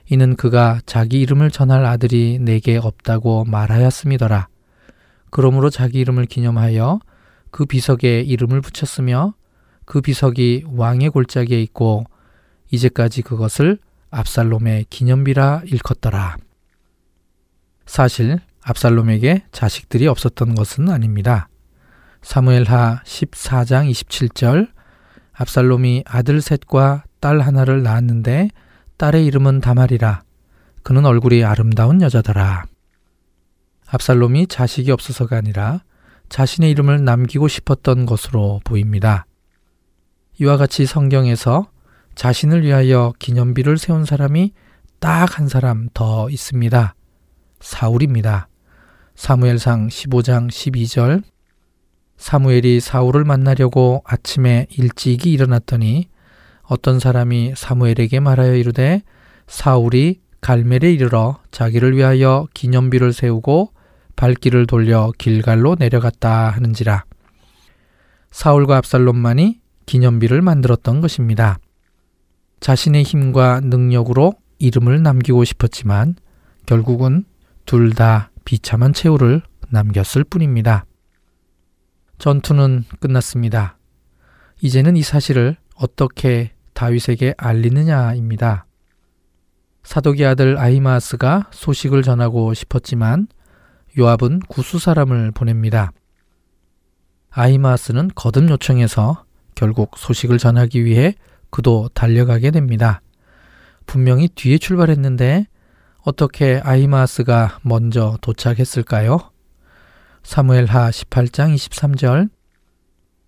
이는 0.08 0.36
그가 0.36 0.80
자기 0.86 1.20
이름을 1.20 1.50
전할 1.50 1.84
아들이 1.84 2.38
내게 2.40 2.78
없다고 2.78 3.44
말하였음이더라. 3.44 4.48
그러므로 5.28 5.68
자기 5.68 5.98
이름을 5.98 6.24
기념하여 6.24 7.00
그 7.50 7.66
비석에 7.66 8.20
이름을 8.20 8.60
붙였으며 8.60 9.34
그 9.84 10.00
비석이 10.00 10.64
왕의 10.68 11.10
골짜기에 11.10 11.60
있고 11.62 12.04
이제까지 12.70 13.22
그것을 13.22 13.78
압살롬의 14.10 14.86
기념비라 14.90 15.62
일컫더라. 15.66 16.36
사실 17.86 18.40
압살롬에게 18.62 19.44
자식들이 19.52 20.08
없었던 20.08 20.54
것은 20.54 20.90
아닙니다. 20.90 21.48
사무엘하 22.22 23.02
14장 23.04 23.88
27절 23.90 24.68
압살롬이 25.32 26.02
아들 26.06 26.40
셋과 26.40 27.04
딸 27.20 27.40
하나를 27.40 27.82
낳았는데 27.82 28.48
딸의 28.96 29.24
이름은 29.26 29.60
다말이라 29.60 30.22
그는 30.82 31.04
얼굴이 31.04 31.44
아름다운 31.44 32.00
여자더라. 32.00 32.64
압살롬이 33.86 34.48
자식이 34.48 34.90
없어서가 34.90 35.36
아니라 35.36 35.82
자신의 36.28 36.70
이름을 36.70 37.04
남기고 37.04 37.48
싶었던 37.48 38.06
것으로 38.06 38.60
보입니다. 38.64 39.26
이와 40.40 40.56
같이 40.56 40.86
성경에서 40.86 41.68
자신을 42.14 42.62
위하여 42.62 43.12
기념비를 43.18 43.78
세운 43.78 44.04
사람이 44.04 44.52
딱 44.98 45.38
한 45.38 45.48
사람 45.48 45.88
더 45.92 46.28
있습니다. 46.30 46.94
사울입니다. 47.60 48.48
사무엘상 49.14 49.88
15장 49.88 50.48
12절 50.48 51.22
사무엘이 52.16 52.80
사울을 52.80 53.24
만나려고 53.24 54.02
아침에 54.04 54.66
일찍이 54.70 55.32
일어났더니 55.32 56.08
어떤 56.62 56.98
사람이 56.98 57.54
사무엘에게 57.56 58.20
말하여 58.20 58.54
이르되 58.54 59.02
사울이 59.46 60.20
갈멜에 60.40 60.92
이르러 60.92 61.40
자기를 61.50 61.96
위하여 61.96 62.46
기념비를 62.54 63.12
세우고 63.12 63.72
발길을 64.16 64.66
돌려 64.66 65.12
길갈로 65.18 65.76
내려갔다 65.78 66.50
하는지라 66.50 67.04
사울과 68.30 68.78
압살롬만이 68.78 69.60
기념비를 69.86 70.42
만들었던 70.42 71.00
것입니다. 71.00 71.58
자신의 72.60 73.02
힘과 73.04 73.60
능력으로 73.60 74.34
이름을 74.58 75.02
남기고 75.02 75.44
싶었지만 75.44 76.16
결국은 76.66 77.24
둘 77.64 77.92
다 77.94 78.30
비참한 78.44 78.92
최후를 78.92 79.42
남겼을 79.70 80.24
뿐입니다. 80.24 80.86
전투는 82.18 82.84
끝났습니다. 83.00 83.78
이제는 84.62 84.96
이 84.96 85.02
사실을 85.02 85.56
어떻게 85.74 86.52
다윗에게 86.72 87.34
알리느냐입니다. 87.36 88.66
사독의 89.82 90.26
아들 90.26 90.58
아히마스가 90.58 91.48
소식을 91.52 92.02
전하고 92.02 92.54
싶었지만 92.54 93.28
요압은 93.98 94.40
구수 94.48 94.78
사람을 94.78 95.30
보냅니다. 95.30 95.92
아히마스는 97.30 98.10
거듭 98.14 98.48
요청해서 98.50 99.24
결국 99.54 99.96
소식을 99.96 100.38
전하기 100.38 100.84
위해 100.84 101.14
그도 101.50 101.88
달려가게 101.94 102.50
됩니다. 102.50 103.00
분명히 103.86 104.28
뒤에 104.28 104.58
출발했는데 104.58 105.46
어떻게 106.02 106.60
아히마스가 106.62 107.58
먼저 107.62 108.18
도착했을까요? 108.20 109.18
사무엘하 110.22 110.90
18장 110.90 111.54
23절 111.54 112.30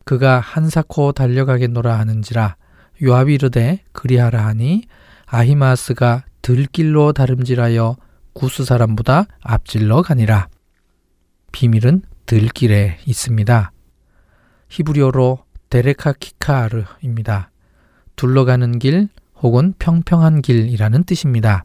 그가 0.04 0.40
한사코 0.40 1.12
달려가겠노라 1.12 1.98
하는지라 1.98 2.56
요압이 3.02 3.34
이르되 3.34 3.82
그리하라 3.92 4.46
하니 4.46 4.84
아히마스가 5.26 6.24
들길로 6.42 7.12
다름질하여 7.12 7.96
구스 8.32 8.64
사람보다 8.64 9.26
앞질러 9.42 10.02
가니라. 10.02 10.48
비밀은 11.58 12.02
들길에 12.24 12.98
있습니다. 13.04 13.72
히브리어로 14.68 15.40
데레카 15.70 16.12
키카르입니다. 16.12 17.50
둘러가는 18.14 18.78
길 18.78 19.08
혹은 19.42 19.74
평평한 19.80 20.40
길이라는 20.40 21.02
뜻입니다. 21.02 21.64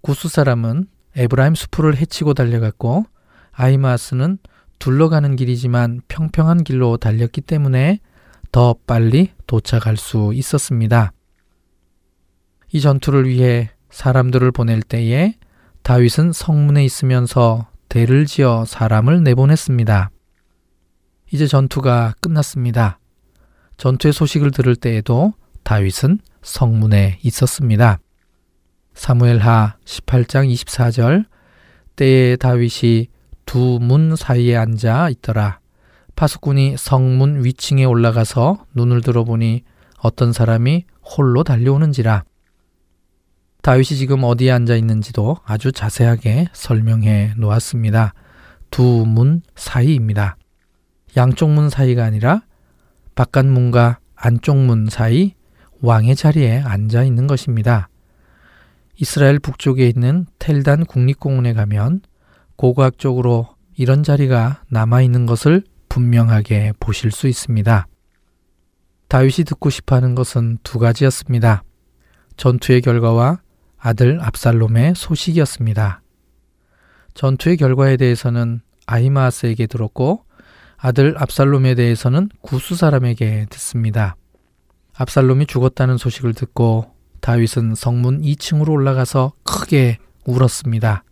구스 0.00 0.28
사람은 0.28 0.86
에브라임 1.16 1.56
수풀을 1.56 1.96
헤치고 1.96 2.34
달려갔고 2.34 3.04
아이마스는 3.50 4.38
둘러가는 4.78 5.34
길이지만 5.34 6.00
평평한 6.06 6.62
길로 6.62 6.96
달렸기 6.96 7.40
때문에 7.40 7.98
더 8.52 8.76
빨리 8.86 9.32
도착할 9.48 9.96
수 9.96 10.30
있었습니다. 10.34 11.12
이 12.70 12.80
전투를 12.80 13.28
위해 13.28 13.72
사람들을 13.90 14.52
보낼 14.52 14.82
때에 14.82 15.34
다윗은 15.82 16.30
성문에 16.30 16.84
있으면서 16.84 17.71
대를 17.92 18.24
지어 18.24 18.64
사람을 18.64 19.22
내보냈습니다. 19.22 20.10
이제 21.30 21.46
전투가 21.46 22.14
끝났습니다. 22.22 22.98
전투의 23.76 24.14
소식을 24.14 24.50
들을 24.50 24.74
때에도 24.74 25.34
다윗은 25.62 26.20
성문에 26.40 27.18
있었습니다. 27.22 27.98
사무엘하 28.94 29.76
18장 29.84 30.50
24절 30.50 31.26
때에 31.94 32.36
다윗이 32.36 33.08
두 33.44 33.78
문 33.78 34.16
사이에 34.16 34.56
앉아 34.56 35.10
있더라. 35.10 35.60
파수꾼이 36.16 36.76
성문 36.78 37.44
위층에 37.44 37.84
올라가서 37.84 38.64
눈을 38.74 39.02
들어보니 39.02 39.64
어떤 39.98 40.32
사람이 40.32 40.86
홀로 41.02 41.44
달려오는지라. 41.44 42.24
다윗이 43.62 43.96
지금 43.96 44.24
어디에 44.24 44.50
앉아 44.50 44.74
있는지도 44.74 45.38
아주 45.44 45.70
자세하게 45.70 46.48
설명해 46.52 47.34
놓았습니다. 47.36 48.12
두 48.70 49.04
문 49.06 49.42
사이입니다. 49.54 50.36
양쪽 51.16 51.50
문 51.50 51.68
사이가 51.68 52.04
아니라 52.04 52.42
바깥 53.14 53.46
문과 53.46 53.98
안쪽 54.16 54.56
문 54.56 54.88
사이 54.90 55.34
왕의 55.80 56.16
자리에 56.16 56.60
앉아 56.60 57.04
있는 57.04 57.26
것입니다. 57.26 57.88
이스라엘 58.96 59.38
북쪽에 59.38 59.86
있는 59.88 60.26
텔단 60.38 60.86
국립공원에 60.86 61.52
가면 61.52 62.00
고고학적으로 62.56 63.48
이런 63.76 64.02
자리가 64.02 64.62
남아 64.70 65.02
있는 65.02 65.26
것을 65.26 65.64
분명하게 65.88 66.72
보실 66.80 67.10
수 67.10 67.28
있습니다. 67.28 67.86
다윗이 69.08 69.44
듣고 69.46 69.70
싶어 69.70 69.96
하는 69.96 70.14
것은 70.14 70.58
두 70.62 70.78
가지였습니다. 70.78 71.62
전투의 72.36 72.80
결과와 72.80 73.41
아들 73.84 74.20
압살롬의 74.20 74.94
소식이었습니다. 74.94 76.02
전투의 77.14 77.56
결과에 77.56 77.96
대해서는 77.96 78.60
아히마스에게 78.86 79.66
들었고 79.66 80.24
아들 80.76 81.16
압살롬에 81.18 81.74
대해서는 81.74 82.28
구수 82.42 82.76
사람에게 82.76 83.46
듣습니다. 83.50 84.14
압살롬이 84.94 85.46
죽었다는 85.46 85.96
소식을 85.96 86.34
듣고 86.34 86.94
다윗은 87.20 87.74
성문 87.74 88.22
2층으로 88.22 88.70
올라가서 88.70 89.32
크게 89.42 89.98
울었습니다. 90.26 91.02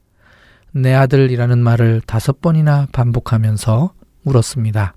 내 0.72 0.94
아들이라는 0.94 1.58
말을 1.58 2.00
다섯 2.06 2.40
번이나 2.40 2.86
반복하면서 2.92 3.94
울었습니다. 4.24 4.94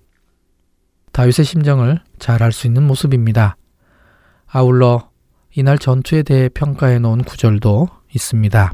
다윗의 1.12 1.46
심정을 1.46 2.02
잘 2.20 2.44
알 2.44 2.52
수 2.52 2.68
있는 2.68 2.84
모습입니다. 2.84 3.58
아울러 4.46 5.10
이날 5.56 5.78
전투에 5.78 6.24
대해 6.24 6.50
평가해 6.50 6.98
놓은 6.98 7.24
구절도 7.24 7.88
있습니다. 8.14 8.72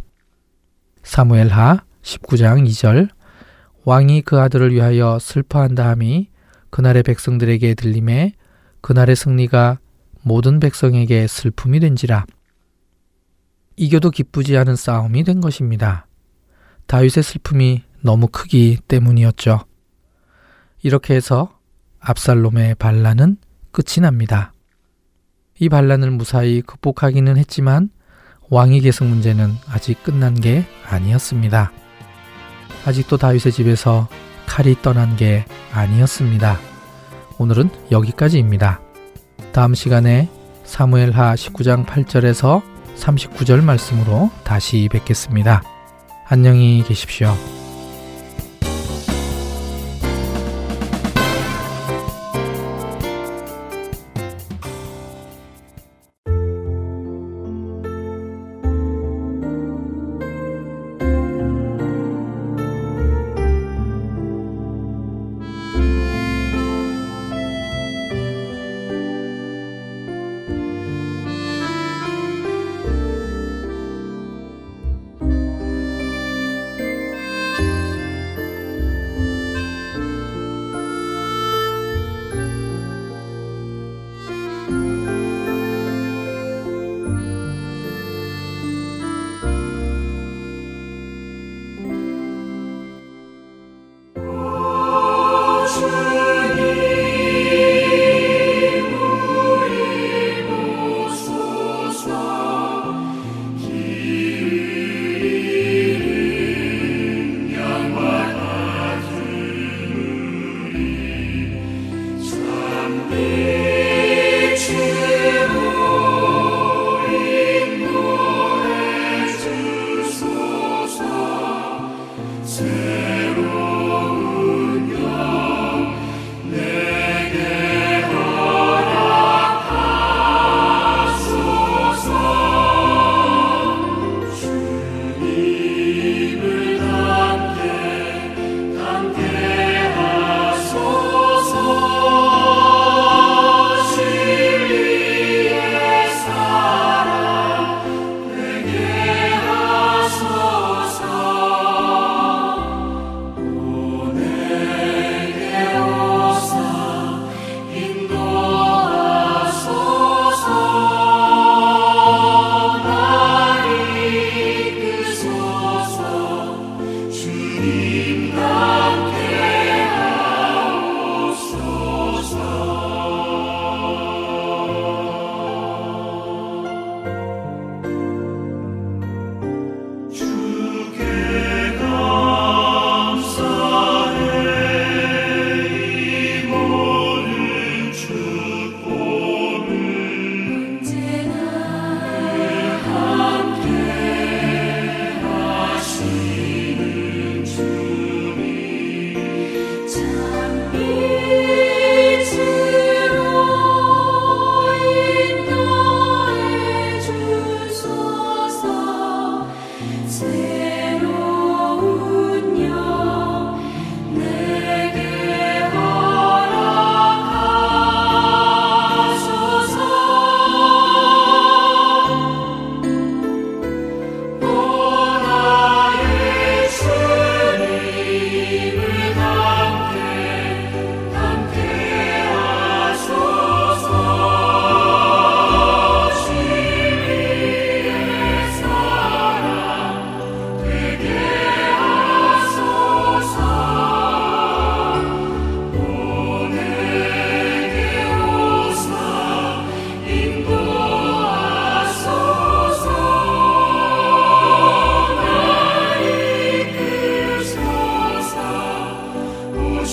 사무엘하 1.03 1.83
19장 2.01 2.65
2절 2.67 3.09
왕이 3.83 4.21
그 4.21 4.39
아들을 4.39 4.73
위하여 4.73 5.19
슬퍼한 5.19 5.75
다음이 5.75 6.29
그날의 6.69 7.03
백성들에게 7.03 7.73
들림에 7.73 8.33
그날의 8.79 9.17
승리가 9.17 9.79
모든 10.21 10.61
백성에게 10.61 11.27
슬픔이 11.27 11.81
된지라. 11.81 12.25
이겨도 13.75 14.11
기쁘지 14.11 14.55
않은 14.57 14.77
싸움이 14.77 15.23
된 15.25 15.41
것입니다. 15.41 16.07
다윗의 16.87 17.23
슬픔이 17.23 17.83
너무 18.01 18.27
크기 18.27 18.77
때문이었죠. 18.87 19.65
이렇게 20.81 21.15
해서 21.15 21.59
압살롬의 21.99 22.75
반란은 22.75 23.37
끝이 23.71 24.01
납니다. 24.01 24.53
이 25.59 25.69
반란을 25.69 26.11
무사히 26.11 26.61
극복하기는 26.61 27.37
했지만 27.37 27.89
왕위 28.49 28.79
계승 28.81 29.09
문제는 29.09 29.53
아직 29.69 30.01
끝난 30.03 30.33
게 30.33 30.65
아니었습니다. 30.87 31.71
아직도 32.85 33.17
다윗의 33.17 33.51
집에서 33.51 34.07
칼이 34.47 34.81
떠난 34.81 35.15
게 35.15 35.45
아니었습니다. 35.73 36.57
오늘은 37.37 37.69
여기까지입니다. 37.91 38.81
다음 39.51 39.75
시간에 39.75 40.29
사무엘하 40.63 41.35
19장 41.35 41.85
8절에서 41.85 42.61
39절 42.95 43.63
말씀으로 43.63 44.31
다시 44.43 44.87
뵙겠습니다. 44.91 45.61
안녕히 46.27 46.83
계십시오. 46.87 47.58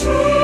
treasure. 0.03 0.36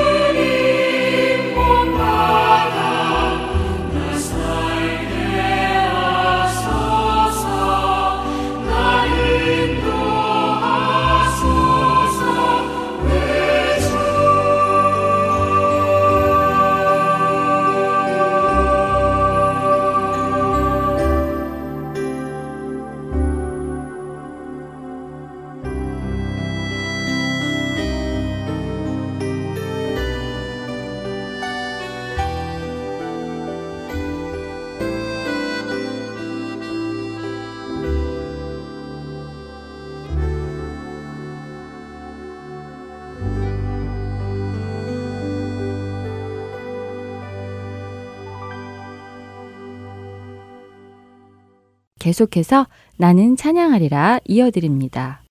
계속해서 52.03 52.67
나는 52.97 53.37
찬양하리라 53.37 54.19
이어드립니다. 54.25 55.23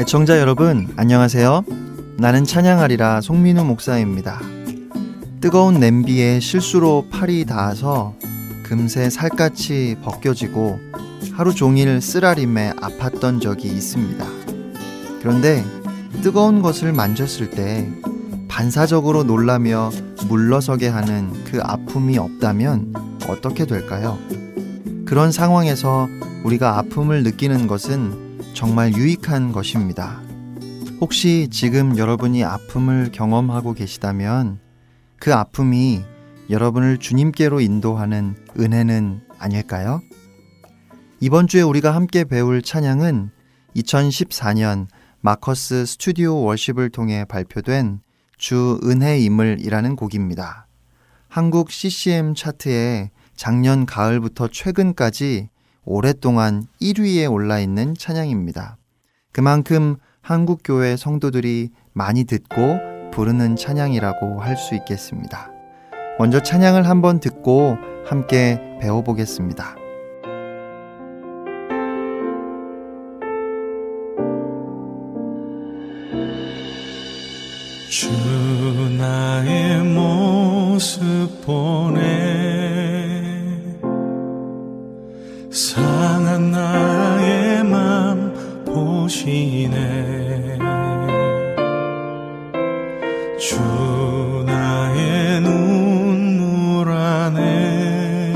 애청자 0.00 0.38
여러분, 0.38 0.86
안녕하세요. 0.96 1.64
나는 2.18 2.44
찬양하리라 2.44 3.20
송민우 3.20 3.64
목사입니다. 3.64 4.40
뜨거운 5.40 5.80
냄비에 5.80 6.38
실수로 6.38 7.08
팔이 7.10 7.46
닿아서 7.46 8.14
금세 8.62 9.10
살갗이 9.10 9.96
벗겨지고 10.04 10.78
하루 11.32 11.52
종일 11.52 12.00
쓰라림에 12.00 12.74
아팠던 12.74 13.42
적이 13.42 13.68
있습니다. 13.68 14.24
그런데 15.18 15.64
뜨거운 16.22 16.62
것을 16.62 16.92
만졌을 16.92 17.50
때 17.50 17.90
반사적으로 18.46 19.24
놀라며 19.24 19.90
물러서게 20.34 20.88
하는 20.88 21.44
그 21.44 21.60
아픔이 21.62 22.18
없다면 22.18 22.92
어떻게 23.28 23.66
될까요? 23.66 24.18
그런 25.04 25.30
상황에서 25.30 26.08
우리가 26.42 26.76
아픔을 26.76 27.22
느끼는 27.22 27.68
것은 27.68 28.40
정말 28.52 28.92
유익한 28.94 29.52
것입니다. 29.52 30.20
혹시 31.00 31.46
지금 31.52 31.96
여러분이 31.96 32.42
아픔을 32.42 33.12
경험하고 33.12 33.74
계시다면 33.74 34.58
그 35.20 35.32
아픔이 35.32 36.02
여러분을 36.50 36.98
주님께로 36.98 37.60
인도하는 37.60 38.34
은혜는 38.58 39.20
아닐까요? 39.38 40.02
이번 41.20 41.46
주에 41.46 41.62
우리가 41.62 41.94
함께 41.94 42.24
배울 42.24 42.60
찬양은 42.60 43.30
2014년 43.76 44.88
마커스 45.20 45.86
스튜디오 45.86 46.42
월십을 46.42 46.90
통해 46.90 47.24
발표된 47.24 48.00
주 48.38 48.80
은혜임을이라는 48.84 49.96
곡입니다. 49.96 50.66
한국 51.28 51.70
CCM 51.70 52.34
차트에 52.34 53.10
작년 53.36 53.86
가을부터 53.86 54.48
최근까지 54.48 55.48
오랫동안 55.84 56.66
1위에 56.80 57.30
올라 57.30 57.58
있는 57.58 57.94
찬양입니다. 57.94 58.76
그만큼 59.32 59.96
한국 60.20 60.60
교회 60.64 60.96
성도들이 60.96 61.70
많이 61.92 62.24
듣고 62.24 62.78
부르는 63.12 63.56
찬양이라고 63.56 64.40
할 64.40 64.56
수 64.56 64.74
있겠습니다. 64.74 65.50
먼저 66.18 66.40
찬양을 66.40 66.88
한번 66.88 67.20
듣고 67.20 67.76
함께 68.06 68.60
배워보겠습니다. 68.80 69.83
주 77.96 78.10
나의 78.98 79.78
모습 79.84 81.28
보내. 81.46 82.02
상한 85.48 86.50
나의 86.50 87.62
맘 87.62 88.64
보시네. 88.64 90.58
주 93.38 93.60
나의 94.44 95.40
눈물 95.40 96.90
안에 96.90 98.32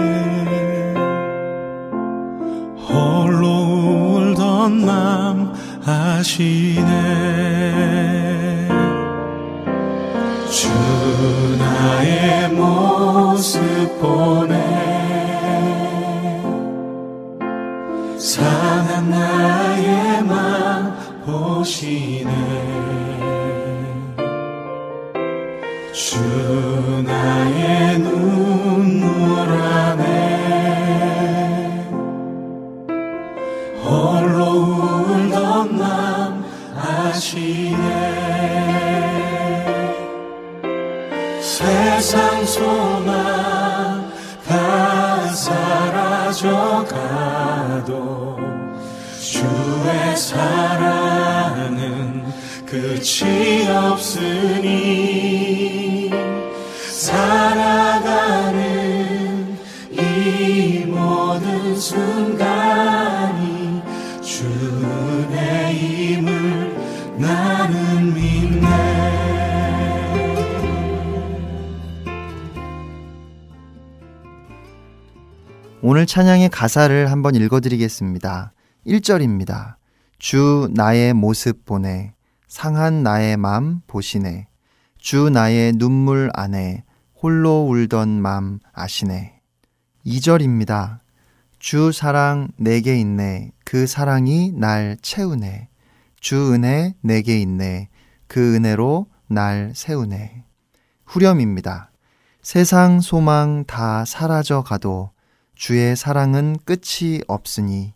홀로 2.76 4.20
울던 4.36 4.86
맘 4.86 5.52
아시네 5.84 7.37
나의 11.58 12.48
모습 12.50 13.60
보내. 14.00 14.54
상한 18.18 19.10
나의 19.10 20.22
맘 20.24 20.96
보시네. 21.24 22.30
주 25.92 26.18
나의 27.04 27.57
사라져가도 47.78 48.36
주의 49.20 50.16
사랑은 50.16 52.24
끝이 52.66 53.68
없으니 53.68 55.67
오늘 75.90 76.04
찬양의 76.04 76.50
가사를 76.50 77.10
한번 77.10 77.34
읽어드리겠습니다. 77.34 78.52
1절입니다. 78.86 79.76
주 80.18 80.68
나의 80.74 81.14
모습 81.14 81.64
보내, 81.64 82.12
상한 82.46 83.02
나의 83.02 83.38
맘 83.38 83.80
보시네. 83.86 84.48
주 84.98 85.30
나의 85.30 85.72
눈물 85.72 86.28
안에 86.34 86.84
홀로 87.22 87.62
울던 87.62 88.20
맘 88.20 88.58
아시네. 88.74 89.40
2절입니다. 90.04 90.98
주 91.58 91.90
사랑 91.90 92.48
내게 92.58 93.00
있네. 93.00 93.52
그 93.64 93.86
사랑이 93.86 94.52
날 94.52 94.98
채우네. 95.00 95.70
주 96.20 96.52
은혜 96.52 96.96
내게 97.00 97.40
있네. 97.40 97.88
그 98.26 98.56
은혜로 98.56 99.06
날 99.26 99.72
세우네. 99.74 100.44
후렴입니다. 101.06 101.90
세상 102.42 103.00
소망 103.00 103.64
다 103.64 104.04
사라져 104.04 104.62
가도 104.62 105.12
주의 105.58 105.96
사랑은 105.96 106.56
끝이 106.64 107.20
없으니 107.26 107.92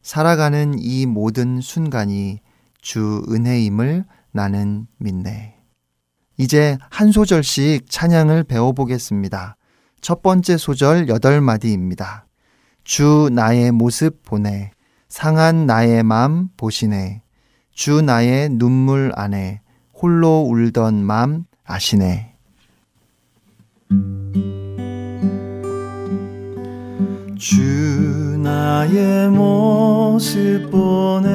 살아가는 0.00 0.74
이 0.78 1.04
모든 1.04 1.60
순간이 1.60 2.40
주 2.80 3.22
은혜임을 3.28 4.06
나는 4.32 4.86
믿네. 4.96 5.58
이제 6.38 6.78
한 6.88 7.12
소절씩 7.12 7.90
찬양을 7.90 8.44
배워보겠습니다. 8.44 9.56
첫 10.00 10.22
번째 10.22 10.56
소절 10.56 11.10
여덟 11.10 11.42
마디입니다. 11.42 12.26
주 12.82 13.28
나의 13.30 13.72
모습 13.72 14.22
보내, 14.24 14.70
상한 15.10 15.66
나의 15.66 16.02
맘 16.02 16.48
보시네. 16.56 17.20
주 17.72 18.00
나의 18.00 18.48
눈물 18.48 19.12
안에 19.14 19.60
홀로 19.92 20.46
울던 20.48 21.04
맘 21.04 21.44
아시네. 21.64 22.34
주 27.42 27.60
나의 28.40 29.28
모습 29.28 30.70
보네 30.70 31.28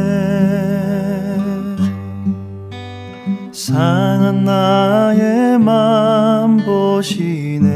상한 3.51 4.45
나의 4.45 5.59
맘 5.59 6.59
보시네. 6.65 7.67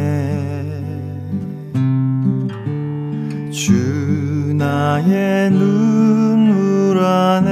주 3.51 4.53
나의 4.55 5.51
눈물 5.51 7.03
안에 7.03 7.49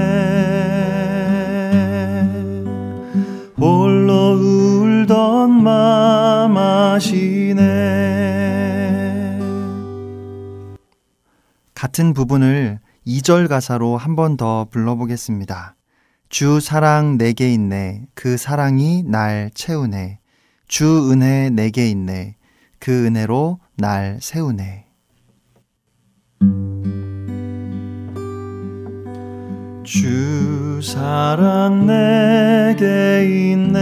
홀로 3.58 4.32
울던 4.32 5.62
맘 5.62 6.56
아시네 6.58 8.19
같은 11.80 12.14
부분을 12.14 12.80
2절 13.08 13.48
가사로 13.48 13.96
한 13.96 14.16
번 14.18 14.36
더 14.36 14.68
불러보겠습니다. 14.70 15.76
주 16.28 16.60
사랑 16.60 17.18
내게 17.18 17.54
있네. 17.54 18.04
그 18.14 18.36
사랑이 18.36 19.04
날 19.04 19.50
채우네. 19.54 20.20
주 20.68 21.10
은혜 21.10 21.50
내게 21.50 21.90
있네. 21.90 22.36
그 22.80 23.06
은혜로 23.06 23.60
날 23.78 24.20
세우네. 24.22 24.88
주 29.86 30.82
사랑 30.84 31.86
내게 31.86 33.54
있네. 33.54 33.80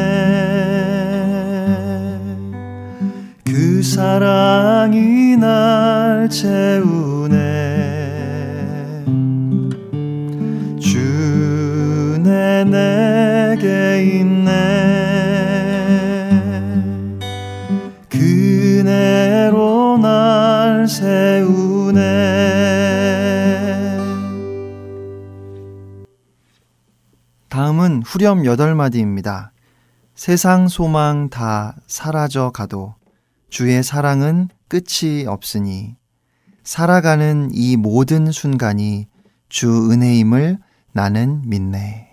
그 3.43 3.81
사랑이 3.81 5.35
날 5.37 6.29
채우네. 6.29 7.76
있네 13.95 15.07
그네로 18.09 19.97
날 19.97 20.87
세우네 20.87 21.97
다음은 27.49 28.03
후렴 28.05 28.45
여덟 28.45 28.75
마디입니다. 28.75 29.51
세상 30.13 30.67
소망 30.67 31.29
다 31.29 31.75
사라져 31.87 32.51
가도 32.51 32.93
주의 33.49 33.81
사랑은 33.83 34.49
끝이 34.67 35.25
없으니 35.25 35.95
살아가는 36.63 37.49
이 37.53 37.77
모든 37.77 38.31
순간이 38.31 39.07
주 39.49 39.89
은혜임을 39.91 40.59
나는 40.91 41.41
믿네. 41.45 42.06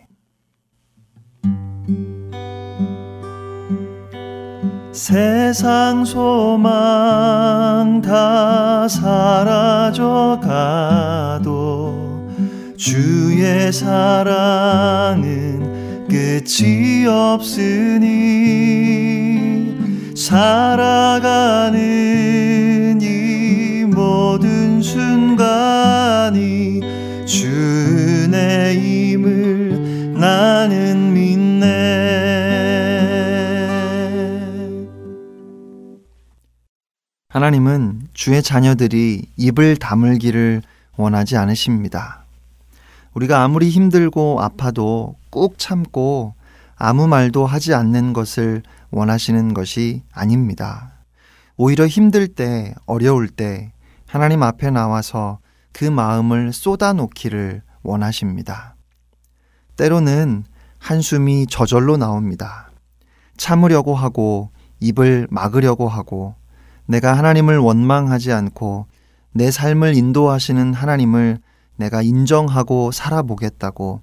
세상 4.94 6.04
소망 6.04 8.00
다 8.00 8.86
사라져 8.86 10.38
가도 10.40 12.30
주의 12.76 13.72
사랑은 13.72 15.26
끝이 16.06 17.06
없으니 17.08 18.04
살아가는 20.16 21.80
이 23.02 23.84
모든 23.86 24.80
순간이 24.80 26.80
주의 27.26 28.78
힘을 28.78 30.12
나는 30.14 31.12
믿네 31.12 32.23
하나님은 37.34 38.10
주의 38.14 38.40
자녀들이 38.44 39.26
입을 39.36 39.76
다물기를 39.76 40.62
원하지 40.96 41.36
않으십니다. 41.36 42.24
우리가 43.12 43.42
아무리 43.42 43.70
힘들고 43.70 44.40
아파도 44.40 45.16
꾹 45.30 45.58
참고 45.58 46.34
아무 46.76 47.08
말도 47.08 47.44
하지 47.44 47.74
않는 47.74 48.12
것을 48.12 48.62
원하시는 48.92 49.52
것이 49.52 50.04
아닙니다. 50.12 50.92
오히려 51.56 51.88
힘들 51.88 52.28
때, 52.28 52.72
어려울 52.86 53.28
때 53.28 53.72
하나님 54.06 54.44
앞에 54.44 54.70
나와서 54.70 55.40
그 55.72 55.84
마음을 55.86 56.52
쏟아놓기를 56.52 57.62
원하십니다. 57.82 58.76
때로는 59.76 60.44
한숨이 60.78 61.48
저절로 61.48 61.96
나옵니다. 61.96 62.70
참으려고 63.36 63.96
하고 63.96 64.50
입을 64.78 65.26
막으려고 65.32 65.88
하고 65.88 66.36
내가 66.86 67.16
하나님을 67.16 67.58
원망하지 67.58 68.32
않고 68.32 68.86
내 69.32 69.50
삶을 69.50 69.96
인도하시는 69.96 70.74
하나님을 70.74 71.38
내가 71.76 72.02
인정하고 72.02 72.92
살아보겠다고 72.92 74.02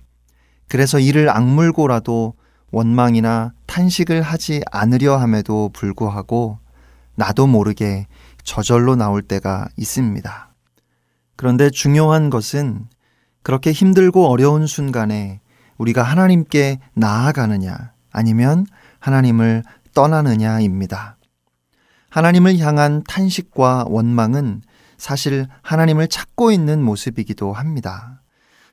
그래서 0.68 1.00
이를 1.00 1.30
악물고라도 1.30 2.34
원망이나 2.72 3.54
탄식을 3.68 4.22
하지 4.22 4.62
않으려 4.72 5.18
함에도 5.18 5.70
불구하고 5.74 6.60
나도 7.16 7.48
모르게 7.48 8.08
저절로 8.44 8.96
나올 8.96 9.22
때가 9.22 9.68
있습니다. 9.78 10.54
그런데 11.36 11.70
중요한 11.70 12.30
것은 12.30 12.88
그렇게 13.44 13.72
힘들고 13.72 14.28
어려운 14.28 14.68
순간에 14.68 15.42
우리가 15.78 16.04
하나님께 16.04 16.80
나아가느냐 16.94 17.94
아니면 18.12 18.66
하나님을 19.00 19.64
떠나느냐입니다. 19.94 21.18
하나님을 22.12 22.59
향한 22.59 23.03
탄식과 23.07 23.86
원망은 23.88 24.62
사실 24.97 25.47
하나님을 25.64 26.09
찾고 26.09 26.51
있는 26.51 26.84
모습이기도 26.84 27.53
합니다. 27.53 28.22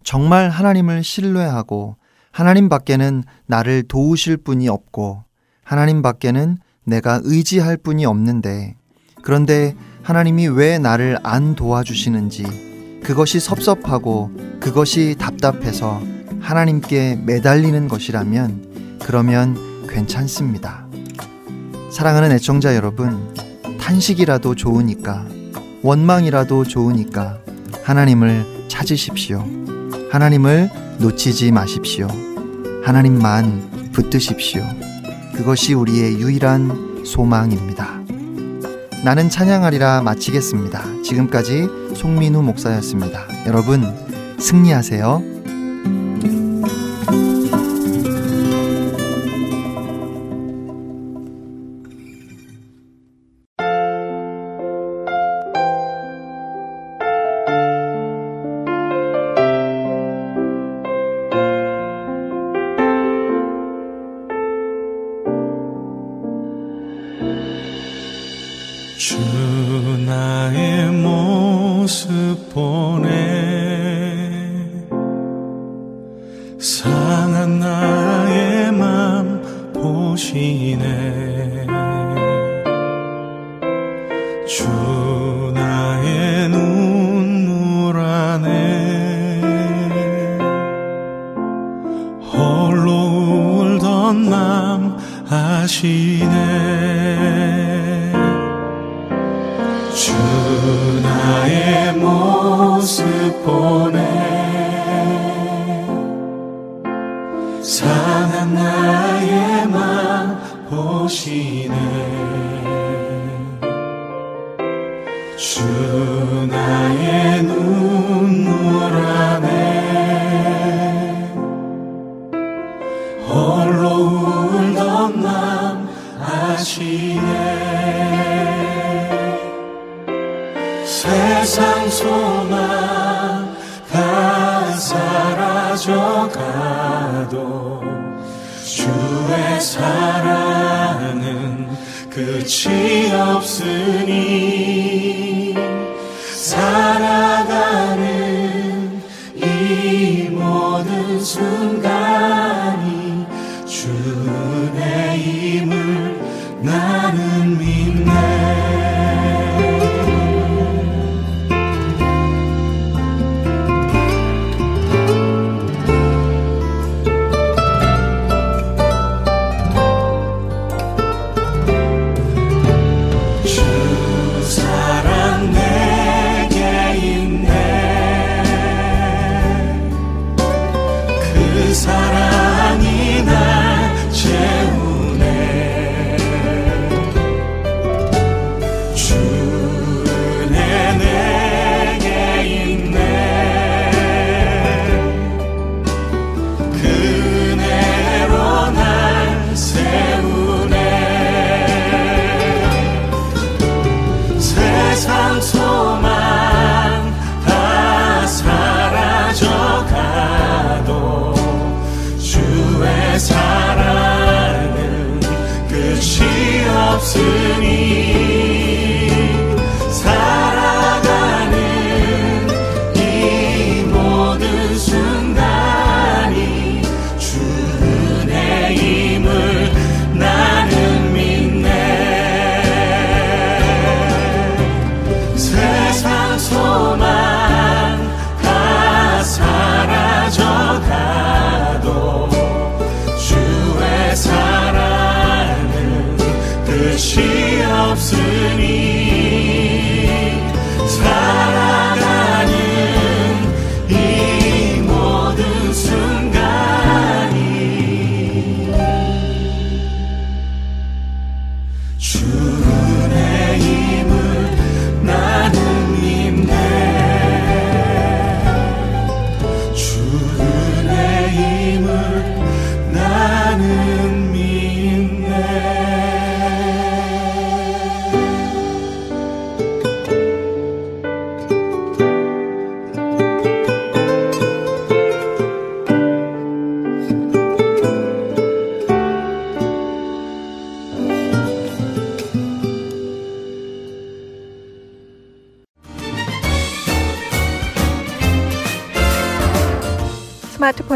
정말 0.02 0.50
하나님을 0.50 1.02
신뢰하고 1.04 1.96
하나님 2.32 2.68
밖에는 2.68 3.22
나를 3.46 3.84
도우실 3.84 4.38
분이 4.38 4.68
없고 4.68 5.24
하나님 5.62 6.02
밖에는 6.02 6.58
내가 6.84 7.20
의지할 7.22 7.76
분이 7.76 8.04
없는데 8.06 8.74
그런데 9.22 9.76
하나님이 10.02 10.48
왜 10.48 10.78
나를 10.78 11.18
안 11.22 11.54
도와주시는지 11.54 13.00
그것이 13.04 13.38
섭섭하고 13.38 14.32
그것이 14.58 15.14
답답해서 15.16 16.02
하나님께 16.40 17.20
매달리는 17.24 17.86
것이라면 17.86 18.98
그러면 19.00 19.86
괜찮습니다. 19.88 20.87
사랑하는 21.90 22.32
애청자 22.32 22.76
여러분, 22.76 23.34
탄식이라도 23.80 24.54
좋으니까, 24.54 25.26
원망이라도 25.82 26.64
좋으니까 26.64 27.38
하나님을 27.82 28.66
찾으십시오. 28.68 29.44
하나님을 30.10 30.70
놓치지 30.98 31.50
마십시오. 31.50 32.08
하나님만 32.84 33.90
붙드십시오. 33.92 34.62
그것이 35.34 35.72
우리의 35.74 36.20
유일한 36.20 37.04
소망입니다. 37.04 37.98
나는 39.04 39.30
찬양하리라 39.30 40.02
마치겠습니다. 40.02 41.02
지금까지 41.02 41.68
송민우 41.94 42.42
목사였습니다. 42.42 43.26
여러분, 43.46 43.84
승리하세요. 44.38 45.37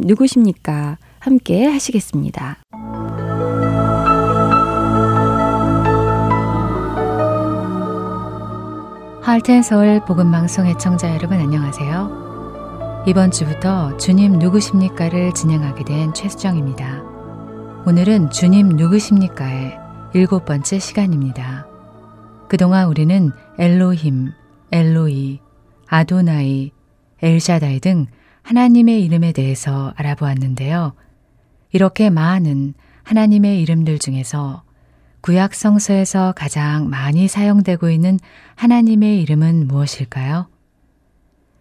누구십니까? 0.00 0.98
함께 1.18 1.66
하시겠습니다. 1.66 2.58
할텐 9.22 9.62
서울 9.62 10.04
복음 10.04 10.32
방송 10.32 10.66
애청자 10.66 11.14
여러분 11.14 11.38
안녕하세요. 11.38 13.04
이번 13.06 13.30
주부터 13.30 13.96
주님 13.96 14.38
누구십니까를 14.38 15.32
진행하게 15.34 15.84
된 15.84 16.12
최수정입니다. 16.14 17.02
오늘은 17.86 18.30
주님 18.30 18.70
누구십니까의 18.70 19.78
일곱 20.14 20.44
번째 20.44 20.78
시간입니다. 20.78 21.66
그동안 22.48 22.88
우리는 22.88 23.30
엘로힘, 23.58 24.32
엘로이, 24.72 25.40
아도나이, 25.86 26.72
엘샤다이 27.22 27.80
등 27.80 28.06
하나님의 28.42 29.04
이름에 29.04 29.32
대해서 29.32 29.92
알아보았는데요. 29.96 30.94
이렇게 31.72 32.10
많은 32.10 32.74
하나님의 33.02 33.60
이름들 33.62 33.98
중에서 33.98 34.62
구약 35.20 35.54
성서에서 35.54 36.32
가장 36.36 36.88
많이 36.88 37.28
사용되고 37.28 37.90
있는 37.90 38.18
하나님의 38.56 39.20
이름은 39.22 39.68
무엇일까요? 39.68 40.48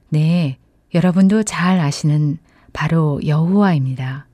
네, 0.10 0.58
여러분도 0.94 1.44
잘 1.44 1.80
아시는 1.80 2.38
바로 2.74 3.20
여호와입니다. 3.26 4.28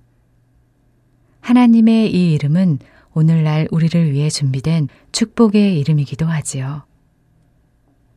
하나님의 1.41 2.13
이 2.13 2.33
이름은 2.33 2.79
오늘날 3.13 3.67
우리를 3.71 4.11
위해 4.11 4.29
준비된 4.29 4.89
축복의 5.11 5.79
이름이기도 5.79 6.25
하지요. 6.25 6.83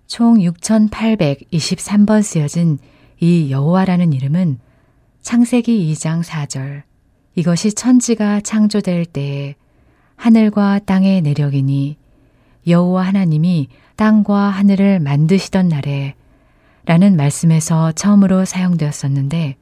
총 0.07 0.39
6823번 0.39 2.23
쓰여진 2.23 2.79
이 3.21 3.51
여호와라는 3.51 4.13
이름은 4.13 4.59
창세기 5.23 5.93
2장 5.93 6.23
4절 6.23 6.83
이것이 7.35 7.73
천지가 7.73 8.41
창조될 8.41 9.07
때에 9.07 9.57
하늘과 10.17 10.81
땅의 10.81 11.23
내력이니 11.23 11.97
여호와 12.67 13.07
하나님이 13.07 13.69
땅과 13.97 14.51
하늘을 14.51 15.01
만드시던 15.01 15.69
날에 15.69 16.15
라는 16.85 17.17
말씀에서 17.17 17.93
처음으로 17.93 18.45
사용되었었는데 18.45 19.57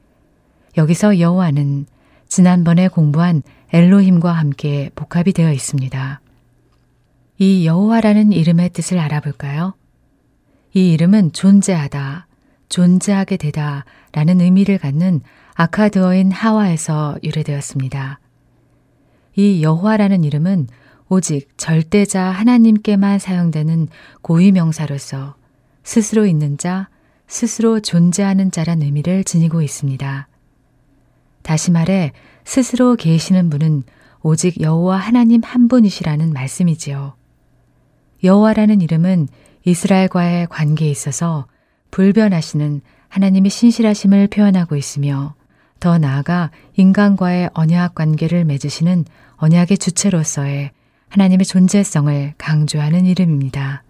여기서 0.77 1.19
여호와는 1.19 1.87
지난번에 2.27 2.87
공부한 2.87 3.41
엘로힘과 3.73 4.31
함께 4.31 4.91
복합이 4.95 5.33
되어 5.33 5.51
있습니다. 5.51 6.21
이 7.39 7.65
여호와라는 7.65 8.31
이름의 8.31 8.69
뜻을 8.69 8.99
알아볼까요? 8.99 9.73
이 10.73 10.93
이름은 10.93 11.33
존재하다, 11.33 12.26
존재하게 12.69 13.37
되다 13.37 13.85
라는 14.11 14.41
의미를 14.41 14.77
갖는 14.77 15.21
아카드어인 15.55 16.31
하와에서 16.31 17.17
유래되었습니다. 17.23 18.19
이 19.35 19.63
여호와라는 19.63 20.23
이름은 20.23 20.67
오직 21.09 21.49
절대자 21.57 22.23
하나님께만 22.23 23.19
사용되는 23.19 23.87
고유 24.21 24.51
명사로서 24.51 25.35
스스로 25.83 26.25
있는 26.25 26.57
자, 26.57 26.89
스스로 27.27 27.79
존재하는 27.79 28.51
자란 28.51 28.81
의미를 28.81 29.23
지니고 29.23 29.61
있습니다. 29.61 30.27
다시 31.43 31.71
말해 31.71 32.11
스스로 32.43 32.95
계시는 32.95 33.49
분은 33.49 33.83
오직 34.21 34.59
여호와 34.59 34.97
하나님 34.97 35.41
한 35.43 35.67
분이시라는 35.67 36.33
말씀이지요. 36.33 37.15
여호와라는 38.23 38.81
이름은 38.81 39.27
이스라엘과의 39.63 40.47
관계에 40.47 40.89
있어서 40.89 41.47
불변하시는 41.91 42.81
하나님의 43.09 43.49
신실하심을 43.49 44.27
표현하고 44.27 44.75
있으며 44.75 45.35
더 45.79 45.97
나아가 45.97 46.51
인간과의 46.75 47.51
언약 47.53 47.95
관계를 47.95 48.45
맺으시는 48.45 49.05
언약의 49.37 49.77
주체로서의 49.77 50.71
하나님의 51.09 51.45
존재성을 51.45 52.33
강조하는 52.37 53.05
이름입니다. 53.05 53.83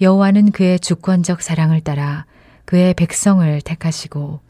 여호와는 0.00 0.50
그의 0.50 0.80
주권적 0.80 1.42
사랑을 1.42 1.80
따라 1.80 2.26
그의 2.64 2.94
백성을 2.94 3.60
택하시고 3.60 4.40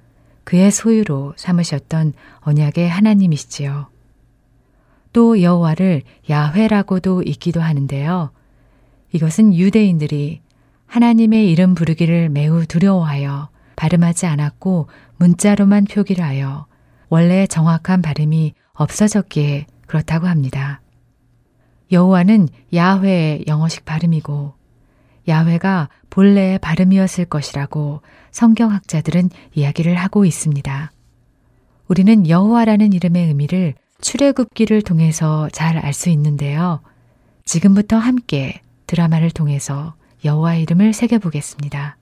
그의 0.44 0.70
소유로 0.70 1.34
삼으셨던 1.36 2.14
언약의 2.40 2.88
하나님이시지요. 2.88 3.88
또 5.12 5.42
여호와를 5.42 6.02
야훼라고도 6.30 7.22
읽기도 7.22 7.60
하는데요. 7.60 8.30
이것은 9.12 9.54
유대인들이 9.54 10.40
하나님의 10.92 11.50
이름 11.50 11.74
부르기를 11.74 12.28
매우 12.28 12.66
두려워하여 12.66 13.48
발음하지 13.76 14.26
않았고 14.26 14.88
문자로만 15.16 15.84
표기를 15.84 16.22
하여 16.22 16.66
원래 17.08 17.46
정확한 17.46 18.02
발음이 18.02 18.52
없어졌기에 18.74 19.64
그렇다고 19.86 20.26
합니다. 20.26 20.82
여호와는 21.90 22.48
야훼의 22.74 23.44
영어식 23.46 23.86
발음이고 23.86 24.52
야훼가 25.26 25.88
본래의 26.10 26.58
발음이었을 26.58 27.24
것이라고 27.24 28.02
성경학자들은 28.30 29.30
이야기를 29.54 29.94
하고 29.94 30.26
있습니다. 30.26 30.92
우리는 31.88 32.28
여호와라는 32.28 32.92
이름의 32.92 33.28
의미를 33.28 33.72
출애굽기를 34.02 34.82
통해서 34.82 35.48
잘 35.54 35.78
알 35.78 35.94
수 35.94 36.10
있는데요. 36.10 36.82
지금부터 37.46 37.96
함께 37.96 38.60
드라마를 38.86 39.30
통해서 39.30 39.94
여호와의 40.24 40.62
이름을 40.62 40.92
새겨 40.92 41.18
보겠습니다. 41.18 41.96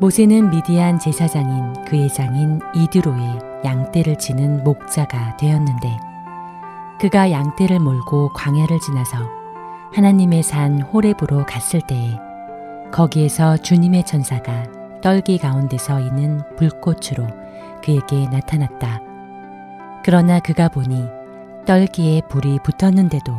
모세는 0.00 0.48
미디안 0.48 0.98
제사장인 0.98 1.84
그의 1.84 2.08
장인 2.08 2.58
이드로의 2.74 3.38
양떼를 3.64 4.16
치는 4.16 4.64
목자가 4.64 5.36
되었는데 5.36 5.98
그가 6.98 7.30
양떼를 7.30 7.78
몰고 7.80 8.32
광야를 8.32 8.80
지나서 8.80 9.18
하나님의 9.92 10.42
산 10.42 10.80
호렙으로 10.80 11.44
갔을 11.44 11.82
때에 11.82 12.16
거기에서 12.90 13.58
주님의 13.58 14.06
천사가 14.06 14.64
떨기 15.02 15.36
가운데서 15.36 16.00
있는 16.00 16.40
불꽃으로 16.56 17.26
그에게 17.84 18.26
나타났다. 18.30 19.09
그러나 20.04 20.40
그가 20.40 20.68
보니 20.68 21.06
떨기에 21.66 22.22
불이 22.30 22.58
붙었는데도 22.64 23.32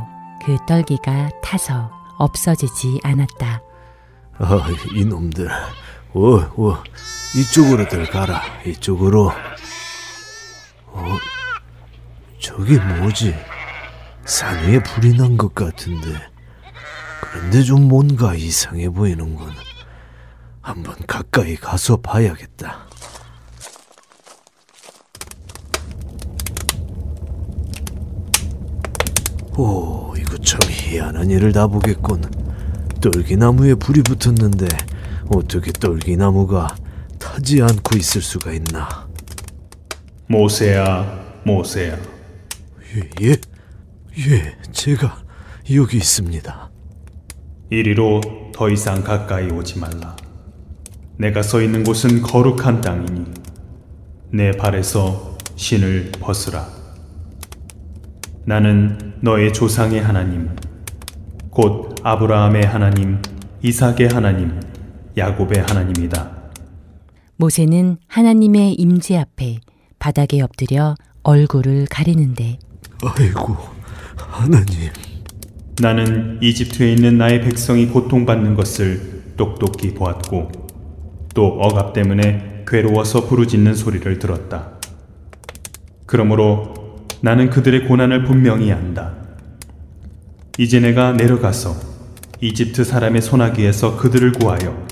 그 0.45 0.57
떨기가 0.67 1.29
타서 1.43 1.91
없어지지 2.17 2.99
않았다. 3.03 3.61
아, 4.37 4.67
이놈들. 4.95 5.49
어, 6.13 6.21
어, 6.35 6.83
이쪽으로들 7.35 8.05
가라. 8.09 8.41
이쪽으로. 8.65 9.31
어, 10.87 11.17
저게 12.39 12.77
뭐지? 12.79 13.35
산 14.25 14.57
위에 14.65 14.81
불이 14.83 15.17
난 15.17 15.37
것 15.37 15.53
같은데. 15.55 16.09
그런데 17.21 17.63
좀 17.63 17.87
뭔가 17.87 18.33
이상해 18.35 18.89
보이는군. 18.89 19.51
한번 20.61 20.95
가까이 21.07 21.55
가서 21.55 21.97
봐야겠다. 21.97 22.85
오, 29.61 30.15
이거 30.17 30.35
참 30.37 30.59
희한한 30.67 31.29
일을 31.29 31.51
다 31.51 31.67
보겠군. 31.67 32.23
떨기나무에 32.99 33.75
불이 33.75 34.01
붙었는데 34.01 34.65
어떻게 35.29 35.71
떨기나무가 35.71 36.75
타지 37.19 37.61
않고 37.61 37.95
있을 37.95 38.23
수가 38.23 38.53
있나? 38.53 39.07
모세야, 40.27 41.41
모세야. 41.43 41.95
예, 42.95 43.09
예, 43.21 43.31
예, 44.17 44.57
제가 44.71 45.21
여기 45.75 45.97
있습니다. 45.97 46.71
이리로 47.69 48.21
더 48.55 48.67
이상 48.67 49.03
가까이 49.03 49.45
오지 49.51 49.77
말라. 49.77 50.15
내가 51.17 51.43
서 51.43 51.61
있는 51.61 51.83
곳은 51.83 52.23
거룩한 52.23 52.81
땅이니 52.81 53.25
내 54.31 54.49
발에서 54.53 55.37
신을 55.55 56.13
벗으라. 56.19 56.67
나는 58.43 59.10
너의 59.23 59.53
조상의 59.53 60.01
하나님, 60.01 60.49
곧 61.51 61.95
아브라함의 62.01 62.65
하나님, 62.65 63.21
이삭의 63.61 64.07
하나님, 64.11 64.59
야곱의 65.15 65.63
하나님이다. 65.67 66.31
모세는 67.37 67.97
하나님의 68.07 68.73
임재 68.73 69.17
앞에 69.17 69.59
바닥에 69.99 70.41
엎드려 70.41 70.95
얼굴을 71.21 71.85
가리는데 71.87 72.57
아이고, 73.03 73.57
하나님. 74.17 74.89
나는 75.79 76.39
이집트에 76.41 76.91
있는 76.93 77.19
나의 77.19 77.41
백성이 77.41 77.85
고통받는 77.87 78.55
것을 78.55 79.35
똑똑히 79.37 79.93
보았고 79.93 80.51
또 81.35 81.59
억압 81.61 81.93
때문에 81.93 82.63
괴로워서 82.67 83.27
부르짖는 83.27 83.75
소리를 83.75 84.17
들었다. 84.17 84.79
그러므로 86.07 86.80
나는 87.21 87.49
그들의 87.49 87.87
고난을 87.87 88.23
분명히 88.23 88.71
안다. 88.71 89.13
이제 90.57 90.79
내가 90.79 91.13
내려가서 91.13 91.75
이집트 92.41 92.83
사람의 92.83 93.21
소나기에서 93.21 93.97
그들을 93.97 94.31
구하여 94.33 94.85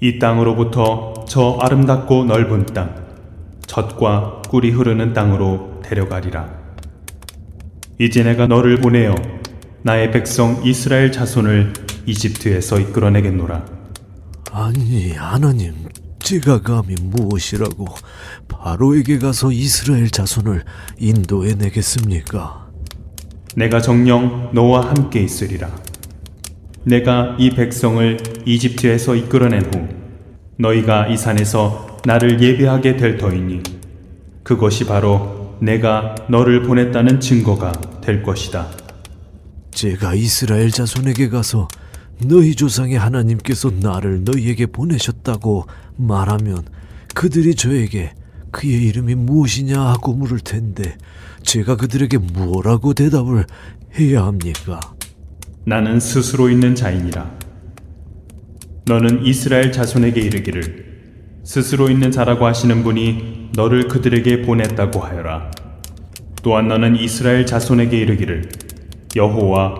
이 0.00 0.18
땅으로부터 0.18 1.24
저 1.28 1.58
아름답고 1.60 2.24
넓은 2.24 2.66
땅, 2.66 2.94
젖과 3.66 4.42
꿀이 4.48 4.70
흐르는 4.70 5.12
땅으로 5.12 5.80
데려가리라. 5.82 6.48
이제 7.98 8.22
내가 8.22 8.46
너를 8.46 8.76
보내어 8.76 9.14
나의 9.82 10.10
백성 10.12 10.62
이스라엘 10.64 11.12
자손을 11.12 11.72
이집트에서 12.06 12.78
이끌어내겠노라. 12.78 13.64
아니, 14.52 15.12
하나님, 15.12 15.74
제가 16.22 16.62
감히 16.62 16.94
무엇이라고 17.00 17.86
바로에게 18.48 19.18
가서 19.18 19.52
이스라엘 19.52 20.10
자손을 20.10 20.64
인도해 20.98 21.54
내겠습니까? 21.54 22.68
내가 23.56 23.80
정령 23.80 24.50
너와 24.52 24.90
함께 24.90 25.22
있으리라. 25.22 25.70
내가 26.84 27.36
이 27.38 27.50
백성을 27.50 28.16
이집트에서 28.46 29.16
이끌어낸 29.16 29.62
후 29.74 29.88
너희가 30.56 31.08
이 31.08 31.16
산에서 31.16 31.98
나를 32.04 32.40
예배하게 32.40 32.96
될 32.96 33.18
터이니 33.18 33.62
그것이 34.42 34.86
바로 34.86 35.56
내가 35.60 36.14
너를 36.28 36.62
보냈다는 36.62 37.20
증거가 37.20 37.72
될 38.00 38.22
것이다. 38.22 38.68
제가 39.72 40.14
이스라엘 40.14 40.70
자손에게 40.70 41.28
가서 41.28 41.68
너희 42.26 42.54
조상의 42.54 42.98
하나님께서 42.98 43.70
나를 43.70 44.24
너희에게 44.24 44.66
보내셨다고 44.66 45.64
말하면 45.96 46.64
그들이 47.14 47.54
저에게 47.54 48.12
그의 48.50 48.88
이름이 48.88 49.14
무엇이냐 49.14 49.80
하고 49.80 50.12
물을 50.12 50.38
텐데 50.38 50.96
제가 51.42 51.76
그들에게 51.76 52.18
뭐라고 52.18 52.92
대답을 52.92 53.46
해야 53.98 54.24
합니까? 54.24 54.80
나는 55.64 55.98
스스로 55.98 56.50
있는 56.50 56.74
자이니라. 56.74 57.30
너는 58.86 59.24
이스라엘 59.24 59.72
자손에게 59.72 60.20
이르기를 60.20 60.90
스스로 61.44 61.88
있는 61.88 62.10
자라고 62.10 62.44
하시는 62.44 62.82
분이 62.82 63.50
너를 63.54 63.88
그들에게 63.88 64.42
보냈다고 64.42 65.00
하여라. 65.00 65.50
또한 66.42 66.68
너는 66.68 66.96
이스라엘 66.96 67.46
자손에게 67.46 67.98
이르기를 67.98 68.48
여호와 69.16 69.74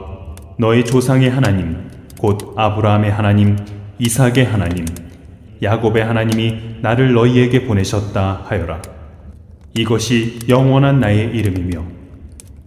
너의 0.59 0.84
조상의 0.84 1.30
하나님 1.30 1.89
곧 2.21 2.53
아브라함의 2.55 3.11
하나님 3.11 3.57
이삭의 3.99 4.45
하나님 4.45 4.85
야곱의 5.62 6.05
하나님이 6.05 6.81
나를 6.83 7.14
너희에게 7.14 7.66
보내셨다 7.66 8.45
하여라. 8.47 8.83
이것이 9.75 10.39
영원한 10.47 11.01
나의 11.01 11.35
이름이며 11.35 11.83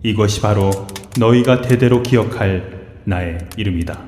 이것이 0.01 0.41
바로 0.41 0.72
너희가 1.20 1.62
대대로 1.62 2.01
기억할 2.01 2.97
나의 3.04 3.38
이름이다. 3.56 3.99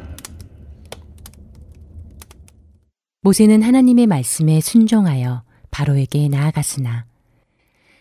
모세는 3.22 3.62
하나님의 3.62 4.08
말씀에 4.08 4.62
순종하여 4.62 5.44
바로에게 5.70 6.28
나아갔으나 6.28 7.06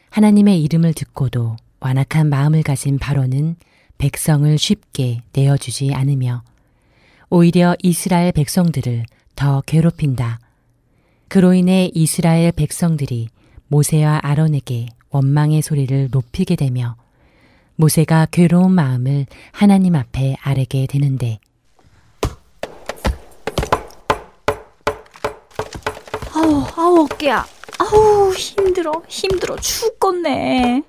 하나님의 0.09 0.63
이름을 0.63 0.95
듣고도 0.95 1.57
완악한 1.81 2.31
마음을 2.31 2.63
가진 2.63 2.99
바로는 2.99 3.57
백성을 3.99 4.57
쉽게 4.57 5.21
내어주지 5.35 5.93
않으며 5.93 6.43
오히려 7.31 7.77
이스라엘 7.83 8.33
백성들을 8.33 9.05
더 9.37 9.63
괴롭힌다. 9.63 10.39
그로 11.29 11.55
인해 11.55 11.91
이스라엘 11.95 12.53
백성들이 12.53 13.29
모세와 13.69 14.21
아론에게 14.23 14.87
원망의 15.11 15.63
소리를 15.63 16.09
높이게 16.11 16.55
되며 16.57 16.97
모세가 17.77 18.29
괴로운 18.31 18.73
마음을 18.73 19.27
하나님 19.53 19.97
앞에 19.97 20.37
아뢰게 20.43 20.87
되는데 20.87 21.39
아우, 26.35 26.65
아우, 26.77 27.05
어깨야. 27.05 27.47
아우, 27.79 28.33
힘들어, 28.35 29.03
힘들어, 29.09 29.57
죽겠네. 29.57 30.83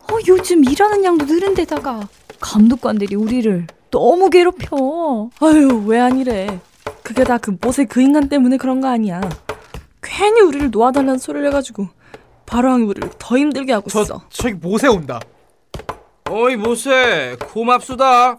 어, 0.00 0.18
요즘 0.28 0.64
일하는 0.64 1.02
양도 1.04 1.24
늘은 1.24 1.54
데다가 1.54 2.08
감독관들이 2.40 3.14
우리를 3.14 3.66
너무 3.92 4.30
괴롭혀. 4.30 5.28
아유, 5.40 5.84
왜 5.86 6.00
아니래. 6.00 6.58
그게 7.02 7.24
다그 7.24 7.58
모세 7.60 7.84
그 7.84 8.00
인간 8.00 8.28
때문에 8.28 8.56
그런 8.56 8.80
거 8.80 8.88
아니야. 8.88 9.20
괜히 10.02 10.40
우리를 10.40 10.70
놓아달라는 10.70 11.18
소리를 11.18 11.46
해가지고 11.48 11.88
바로왕이 12.46 12.84
우리를 12.84 13.10
더 13.18 13.36
힘들게 13.36 13.72
하고 13.74 13.90
저, 13.90 14.02
있어. 14.02 14.22
저기 14.30 14.54
모세 14.54 14.88
온다. 14.88 15.20
어이 16.28 16.56
모세 16.56 17.36
고맙수다. 17.52 18.38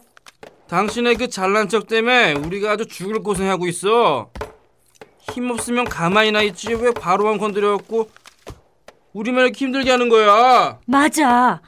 당신의 0.67 1.15
그 1.17 1.29
잘난 1.29 1.69
척 1.69 1.87
때문에 1.87 2.33
우리가 2.33 2.71
아주 2.71 2.87
죽을 2.87 3.21
고생하고 3.21 3.67
있어. 3.67 4.31
힘없으면 5.19 5.85
가만히나 5.85 6.41
있지 6.41 6.73
왜 6.73 6.91
바로만 6.91 7.37
건드려갖고 7.37 8.09
우리만 9.13 9.43
이렇게 9.43 9.65
힘들게 9.65 9.91
하는 9.91 10.09
거야. 10.09 10.79
맞아. 10.87 11.61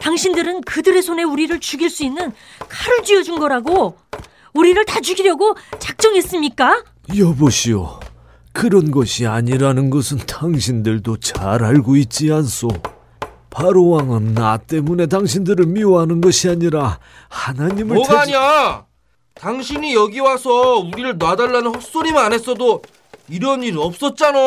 당신들은 0.00 0.62
그들의 0.62 1.02
손에 1.02 1.22
우리를 1.22 1.58
죽일 1.60 1.90
수 1.90 2.04
있는 2.04 2.32
칼을 2.68 3.02
쥐어준 3.04 3.38
거라고. 3.38 3.96
우리를 4.54 4.84
다 4.84 5.00
죽이려고 5.00 5.54
작정했습니까? 5.78 6.84
여보시오, 7.16 8.00
그런 8.52 8.90
것이 8.90 9.26
아니라는 9.26 9.88
것은 9.90 10.18
당신들도 10.18 11.16
잘 11.18 11.64
알고 11.64 11.96
있지 11.96 12.30
않소. 12.32 12.68
바로 13.48 13.88
왕은 13.90 14.34
나 14.34 14.56
때문에 14.58 15.06
당신들을 15.06 15.66
미워하는 15.66 16.20
것이 16.20 16.48
아니라 16.50 16.98
하나님을 17.28 17.96
뭐가 17.96 18.24
대지- 18.24 18.34
아니야. 18.36 18.84
당신이 19.34 19.94
여기 19.94 20.20
와서 20.20 20.76
우리를 20.78 21.16
놔달라는 21.18 21.74
헛소리만 21.74 22.26
안 22.26 22.32
했어도 22.34 22.82
이런 23.28 23.62
일 23.62 23.78
없었잖아. 23.78 24.38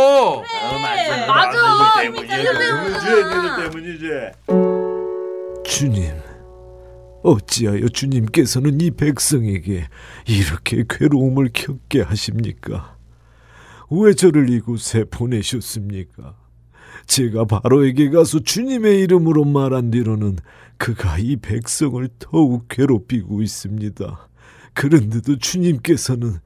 맞아. 1.27 2.05
주님, 5.65 6.05
어찌하여 7.23 7.89
주님께서는 7.89 8.79
이 8.81 8.91
백성에게 8.91 9.87
이렇게 10.27 10.83
괴로움을 10.87 11.49
겪게 11.53 12.01
하십니까? 12.01 12.95
왜 13.89 14.13
저를 14.13 14.49
이곳에 14.49 15.03
보내셨습니까? 15.05 16.35
제가 17.07 17.45
바로에게 17.45 18.09
가서 18.09 18.39
주님의 18.39 19.01
이름으로 19.01 19.43
말한 19.43 19.91
뒤로는 19.91 20.37
그가 20.77 21.17
이 21.17 21.35
백성을 21.35 22.07
더욱 22.19 22.67
괴롭히고 22.69 23.41
있습니다. 23.41 24.29
그런데도 24.73 25.37
주님께서는 25.37 26.37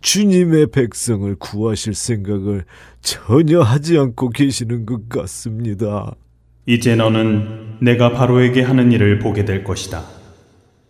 주님의 0.00 0.68
백성을 0.68 1.34
구하실 1.36 1.94
생각을 1.94 2.64
전혀 3.00 3.60
하지 3.60 3.98
않고 3.98 4.30
계시는 4.30 4.86
것 4.86 5.08
같습니다. 5.08 6.14
이제 6.70 6.94
너는 6.94 7.78
내가 7.78 8.12
바로에게 8.12 8.60
하는 8.60 8.92
일을 8.92 9.20
보게 9.20 9.46
될 9.46 9.64
것이다. 9.64 10.02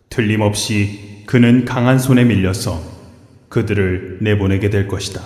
틀림없이 0.09 1.23
그는 1.25 1.63
강한 1.63 1.97
손에 1.97 2.25
밀려서 2.25 2.81
그들을 3.47 4.17
내보내게 4.19 4.69
될 4.69 4.89
것이다. 4.89 5.21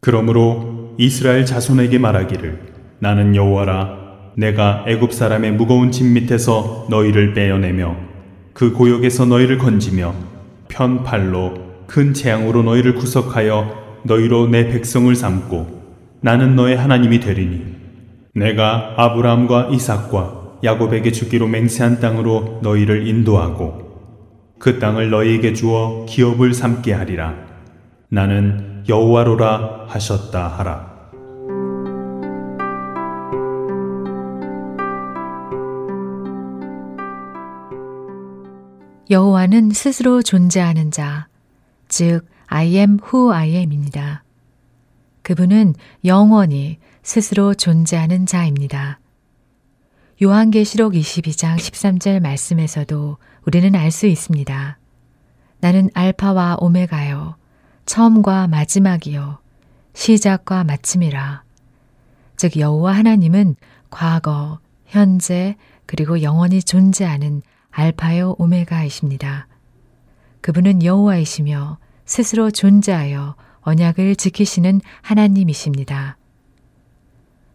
그러므로 0.00 0.94
이스라엘 0.98 1.46
자손에게 1.46 1.96
말하기를 1.96 2.58
나는 2.98 3.34
여호와라 3.34 4.32
내가 4.36 4.84
애굽 4.86 5.14
사람의 5.14 5.52
무거운 5.52 5.90
짐 5.90 6.12
밑에서 6.12 6.86
너희를 6.90 7.32
빼어내며 7.32 7.96
그 8.52 8.72
고역에서 8.72 9.24
너희를 9.24 9.56
건지며 9.56 10.14
편팔로 10.68 11.86
큰 11.86 12.12
재앙으로 12.12 12.62
너희를 12.62 12.94
구속하여 12.96 14.02
너희로 14.04 14.48
내 14.48 14.68
백성을 14.68 15.14
삼고 15.16 15.82
나는 16.20 16.56
너의 16.56 16.76
하나님이 16.76 17.20
되리니 17.20 17.73
내가 18.36 18.94
아브라함과 18.96 19.68
이삭과 19.70 20.58
야곱에게 20.64 21.12
주기로 21.12 21.46
맹세한 21.46 22.00
땅으로 22.00 22.58
너희를 22.62 23.06
인도하고 23.06 23.84
그 24.58 24.80
땅을 24.80 25.10
너희에게 25.10 25.52
주어 25.52 26.04
기업을 26.08 26.52
삼게 26.52 26.92
하리라. 26.92 27.36
나는 28.08 28.82
여호와로라 28.88 29.84
하셨다 29.86 30.48
하라. 30.48 30.94
여호와는 39.10 39.70
스스로 39.70 40.22
존재하는 40.22 40.90
자, 40.90 41.28
즉 41.88 42.22
I 42.48 42.74
am 42.78 42.98
who 43.00 43.32
I 43.32 43.54
am입니다. 43.54 44.24
그분은 45.22 45.74
영원히 46.04 46.78
스스로 47.04 47.52
존재하는 47.52 48.24
자입니다. 48.24 48.98
요한계시록 50.22 50.94
22장 50.94 51.56
13절 51.56 52.20
말씀에서도 52.20 53.18
우리는 53.46 53.74
알 53.74 53.90
수 53.90 54.06
있습니다. 54.06 54.78
나는 55.60 55.90
알파와 55.92 56.56
오메가요, 56.60 57.36
처음과 57.84 58.48
마지막이요, 58.48 59.38
시작과 59.92 60.64
마침이라. 60.64 61.42
즉 62.38 62.56
여호와 62.56 62.94
하나님은 62.94 63.56
과거, 63.90 64.60
현재, 64.86 65.56
그리고 65.84 66.22
영원히 66.22 66.62
존재하는 66.62 67.42
알파요 67.70 68.34
오메가이십니다. 68.38 69.46
그분은 70.40 70.82
여호와이시며 70.82 71.76
스스로 72.06 72.50
존재하여 72.50 73.36
언약을 73.60 74.16
지키시는 74.16 74.80
하나님이십니다. 75.02 76.16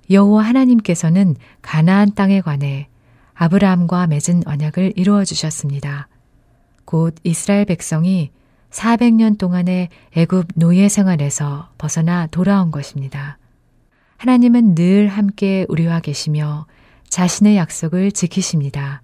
여호와 0.09 0.43
하나님께서는 0.43 1.35
가나안 1.61 2.13
땅에 2.15 2.41
관해 2.41 2.87
아브라함과 3.33 4.07
맺은 4.07 4.43
언약을 4.45 4.93
이루어 4.95 5.23
주셨습니다. 5.23 6.07
곧 6.85 7.15
이스라엘 7.23 7.65
백성이 7.65 8.31
400년 8.71 9.37
동안의 9.37 9.89
애굽 10.15 10.47
노예 10.55 10.89
생활에서 10.89 11.69
벗어나 11.77 12.27
돌아온 12.27 12.71
것입니다. 12.71 13.37
하나님은 14.17 14.75
늘 14.75 15.07
함께 15.07 15.65
우리와 15.69 16.01
계시며 16.01 16.65
자신의 17.07 17.55
약속을 17.55 18.11
지키십니다. 18.11 19.01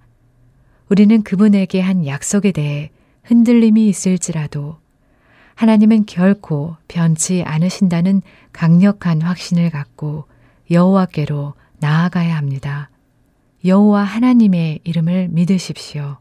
우리는 0.90 1.24
그분에게 1.24 1.82
한 1.82 2.06
약속에 2.06 2.52
대해 2.52 2.92
흔들림이 3.24 3.88
있을지라도 3.88 4.78
하나님은 5.56 6.06
결코 6.06 6.76
변치 6.88 7.44
않으신다는 7.44 8.22
강력한 8.52 9.22
확신을 9.22 9.70
갖고 9.70 10.26
여호와께로 10.70 11.54
나아가야 11.80 12.36
합니다. 12.36 12.90
여호와 13.64 14.04
하나님의 14.04 14.82
이름을 14.84 15.30
믿으십시오. 15.30 16.18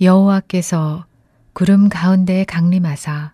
여호와께서 0.00 1.06
구름 1.52 1.88
가운데 1.88 2.44
강림하사 2.44 3.32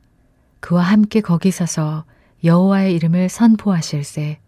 그와 0.60 0.82
함께 0.82 1.20
거기 1.20 1.50
서서 1.50 2.04
여호와의 2.44 2.94
이름을 2.94 3.28
선포하실세 3.28 4.38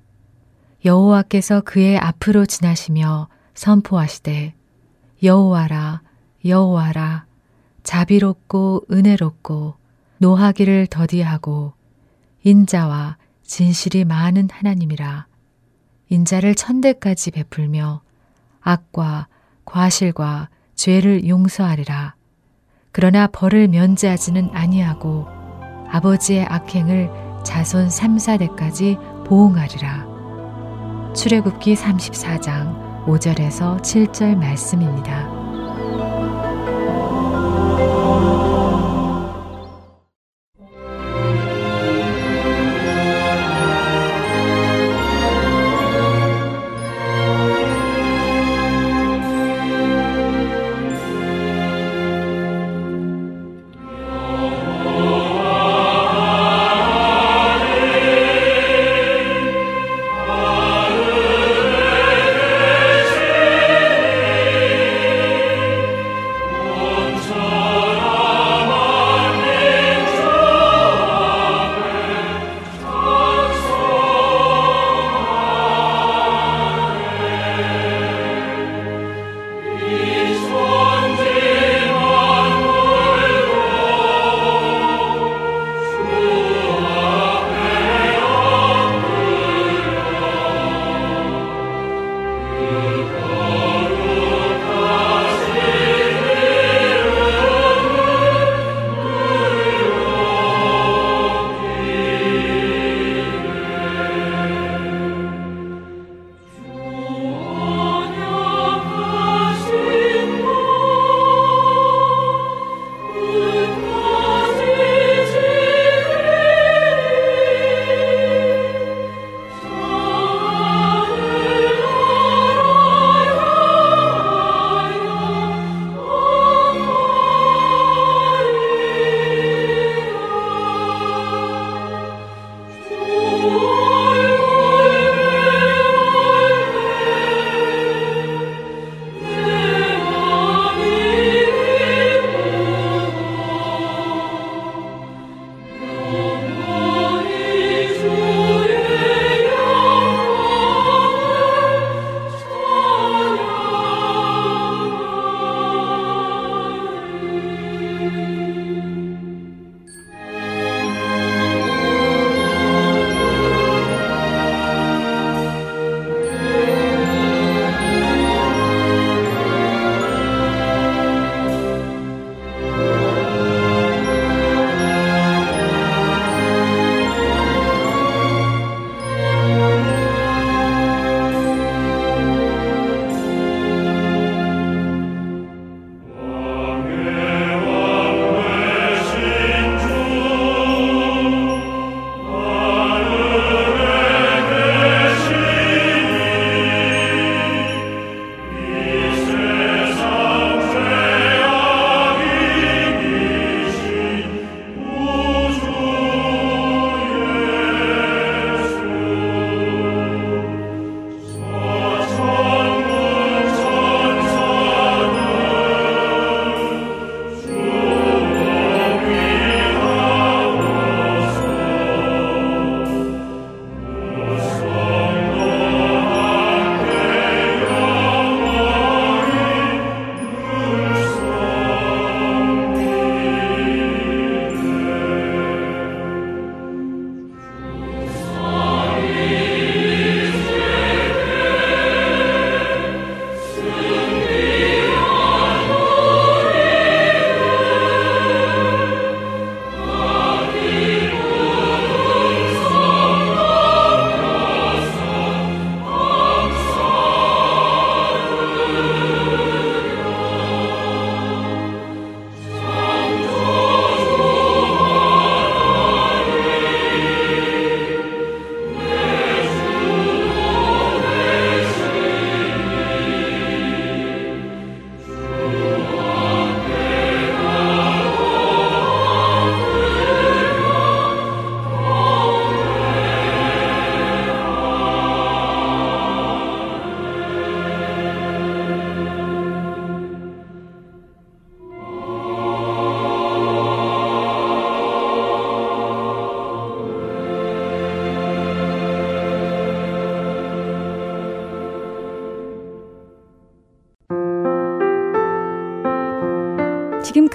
여호와께서 0.84 1.62
그의 1.62 1.98
앞으로 1.98 2.44
지나시며 2.44 3.28
선포하시되 3.54 4.54
여호와라 5.22 6.02
여호와라 6.44 7.26
자비롭고 7.82 8.86
은혜롭고 8.90 9.74
노하기를 10.18 10.88
더디하고 10.88 11.72
인자와 12.44 13.16
진실이 13.42 14.04
많은 14.04 14.48
하나님이라 14.50 15.26
인자를 16.12 16.54
천대까지 16.54 17.30
베풀며 17.30 18.02
악과 18.60 19.28
과실과 19.64 20.50
죄를 20.74 21.26
용서하리라 21.26 22.16
그러나 22.92 23.26
벌을 23.26 23.68
면제하지는 23.68 24.50
아니하고 24.52 25.26
아버지의 25.88 26.44
악행을 26.44 27.10
자손 27.44 27.88
3, 27.88 28.16
4대까지 28.16 29.24
보응하리라. 29.24 31.12
출애굽기 31.14 31.74
34장 31.74 33.06
5절에서 33.06 33.80
7절 33.80 34.36
말씀입니다. 34.36 35.41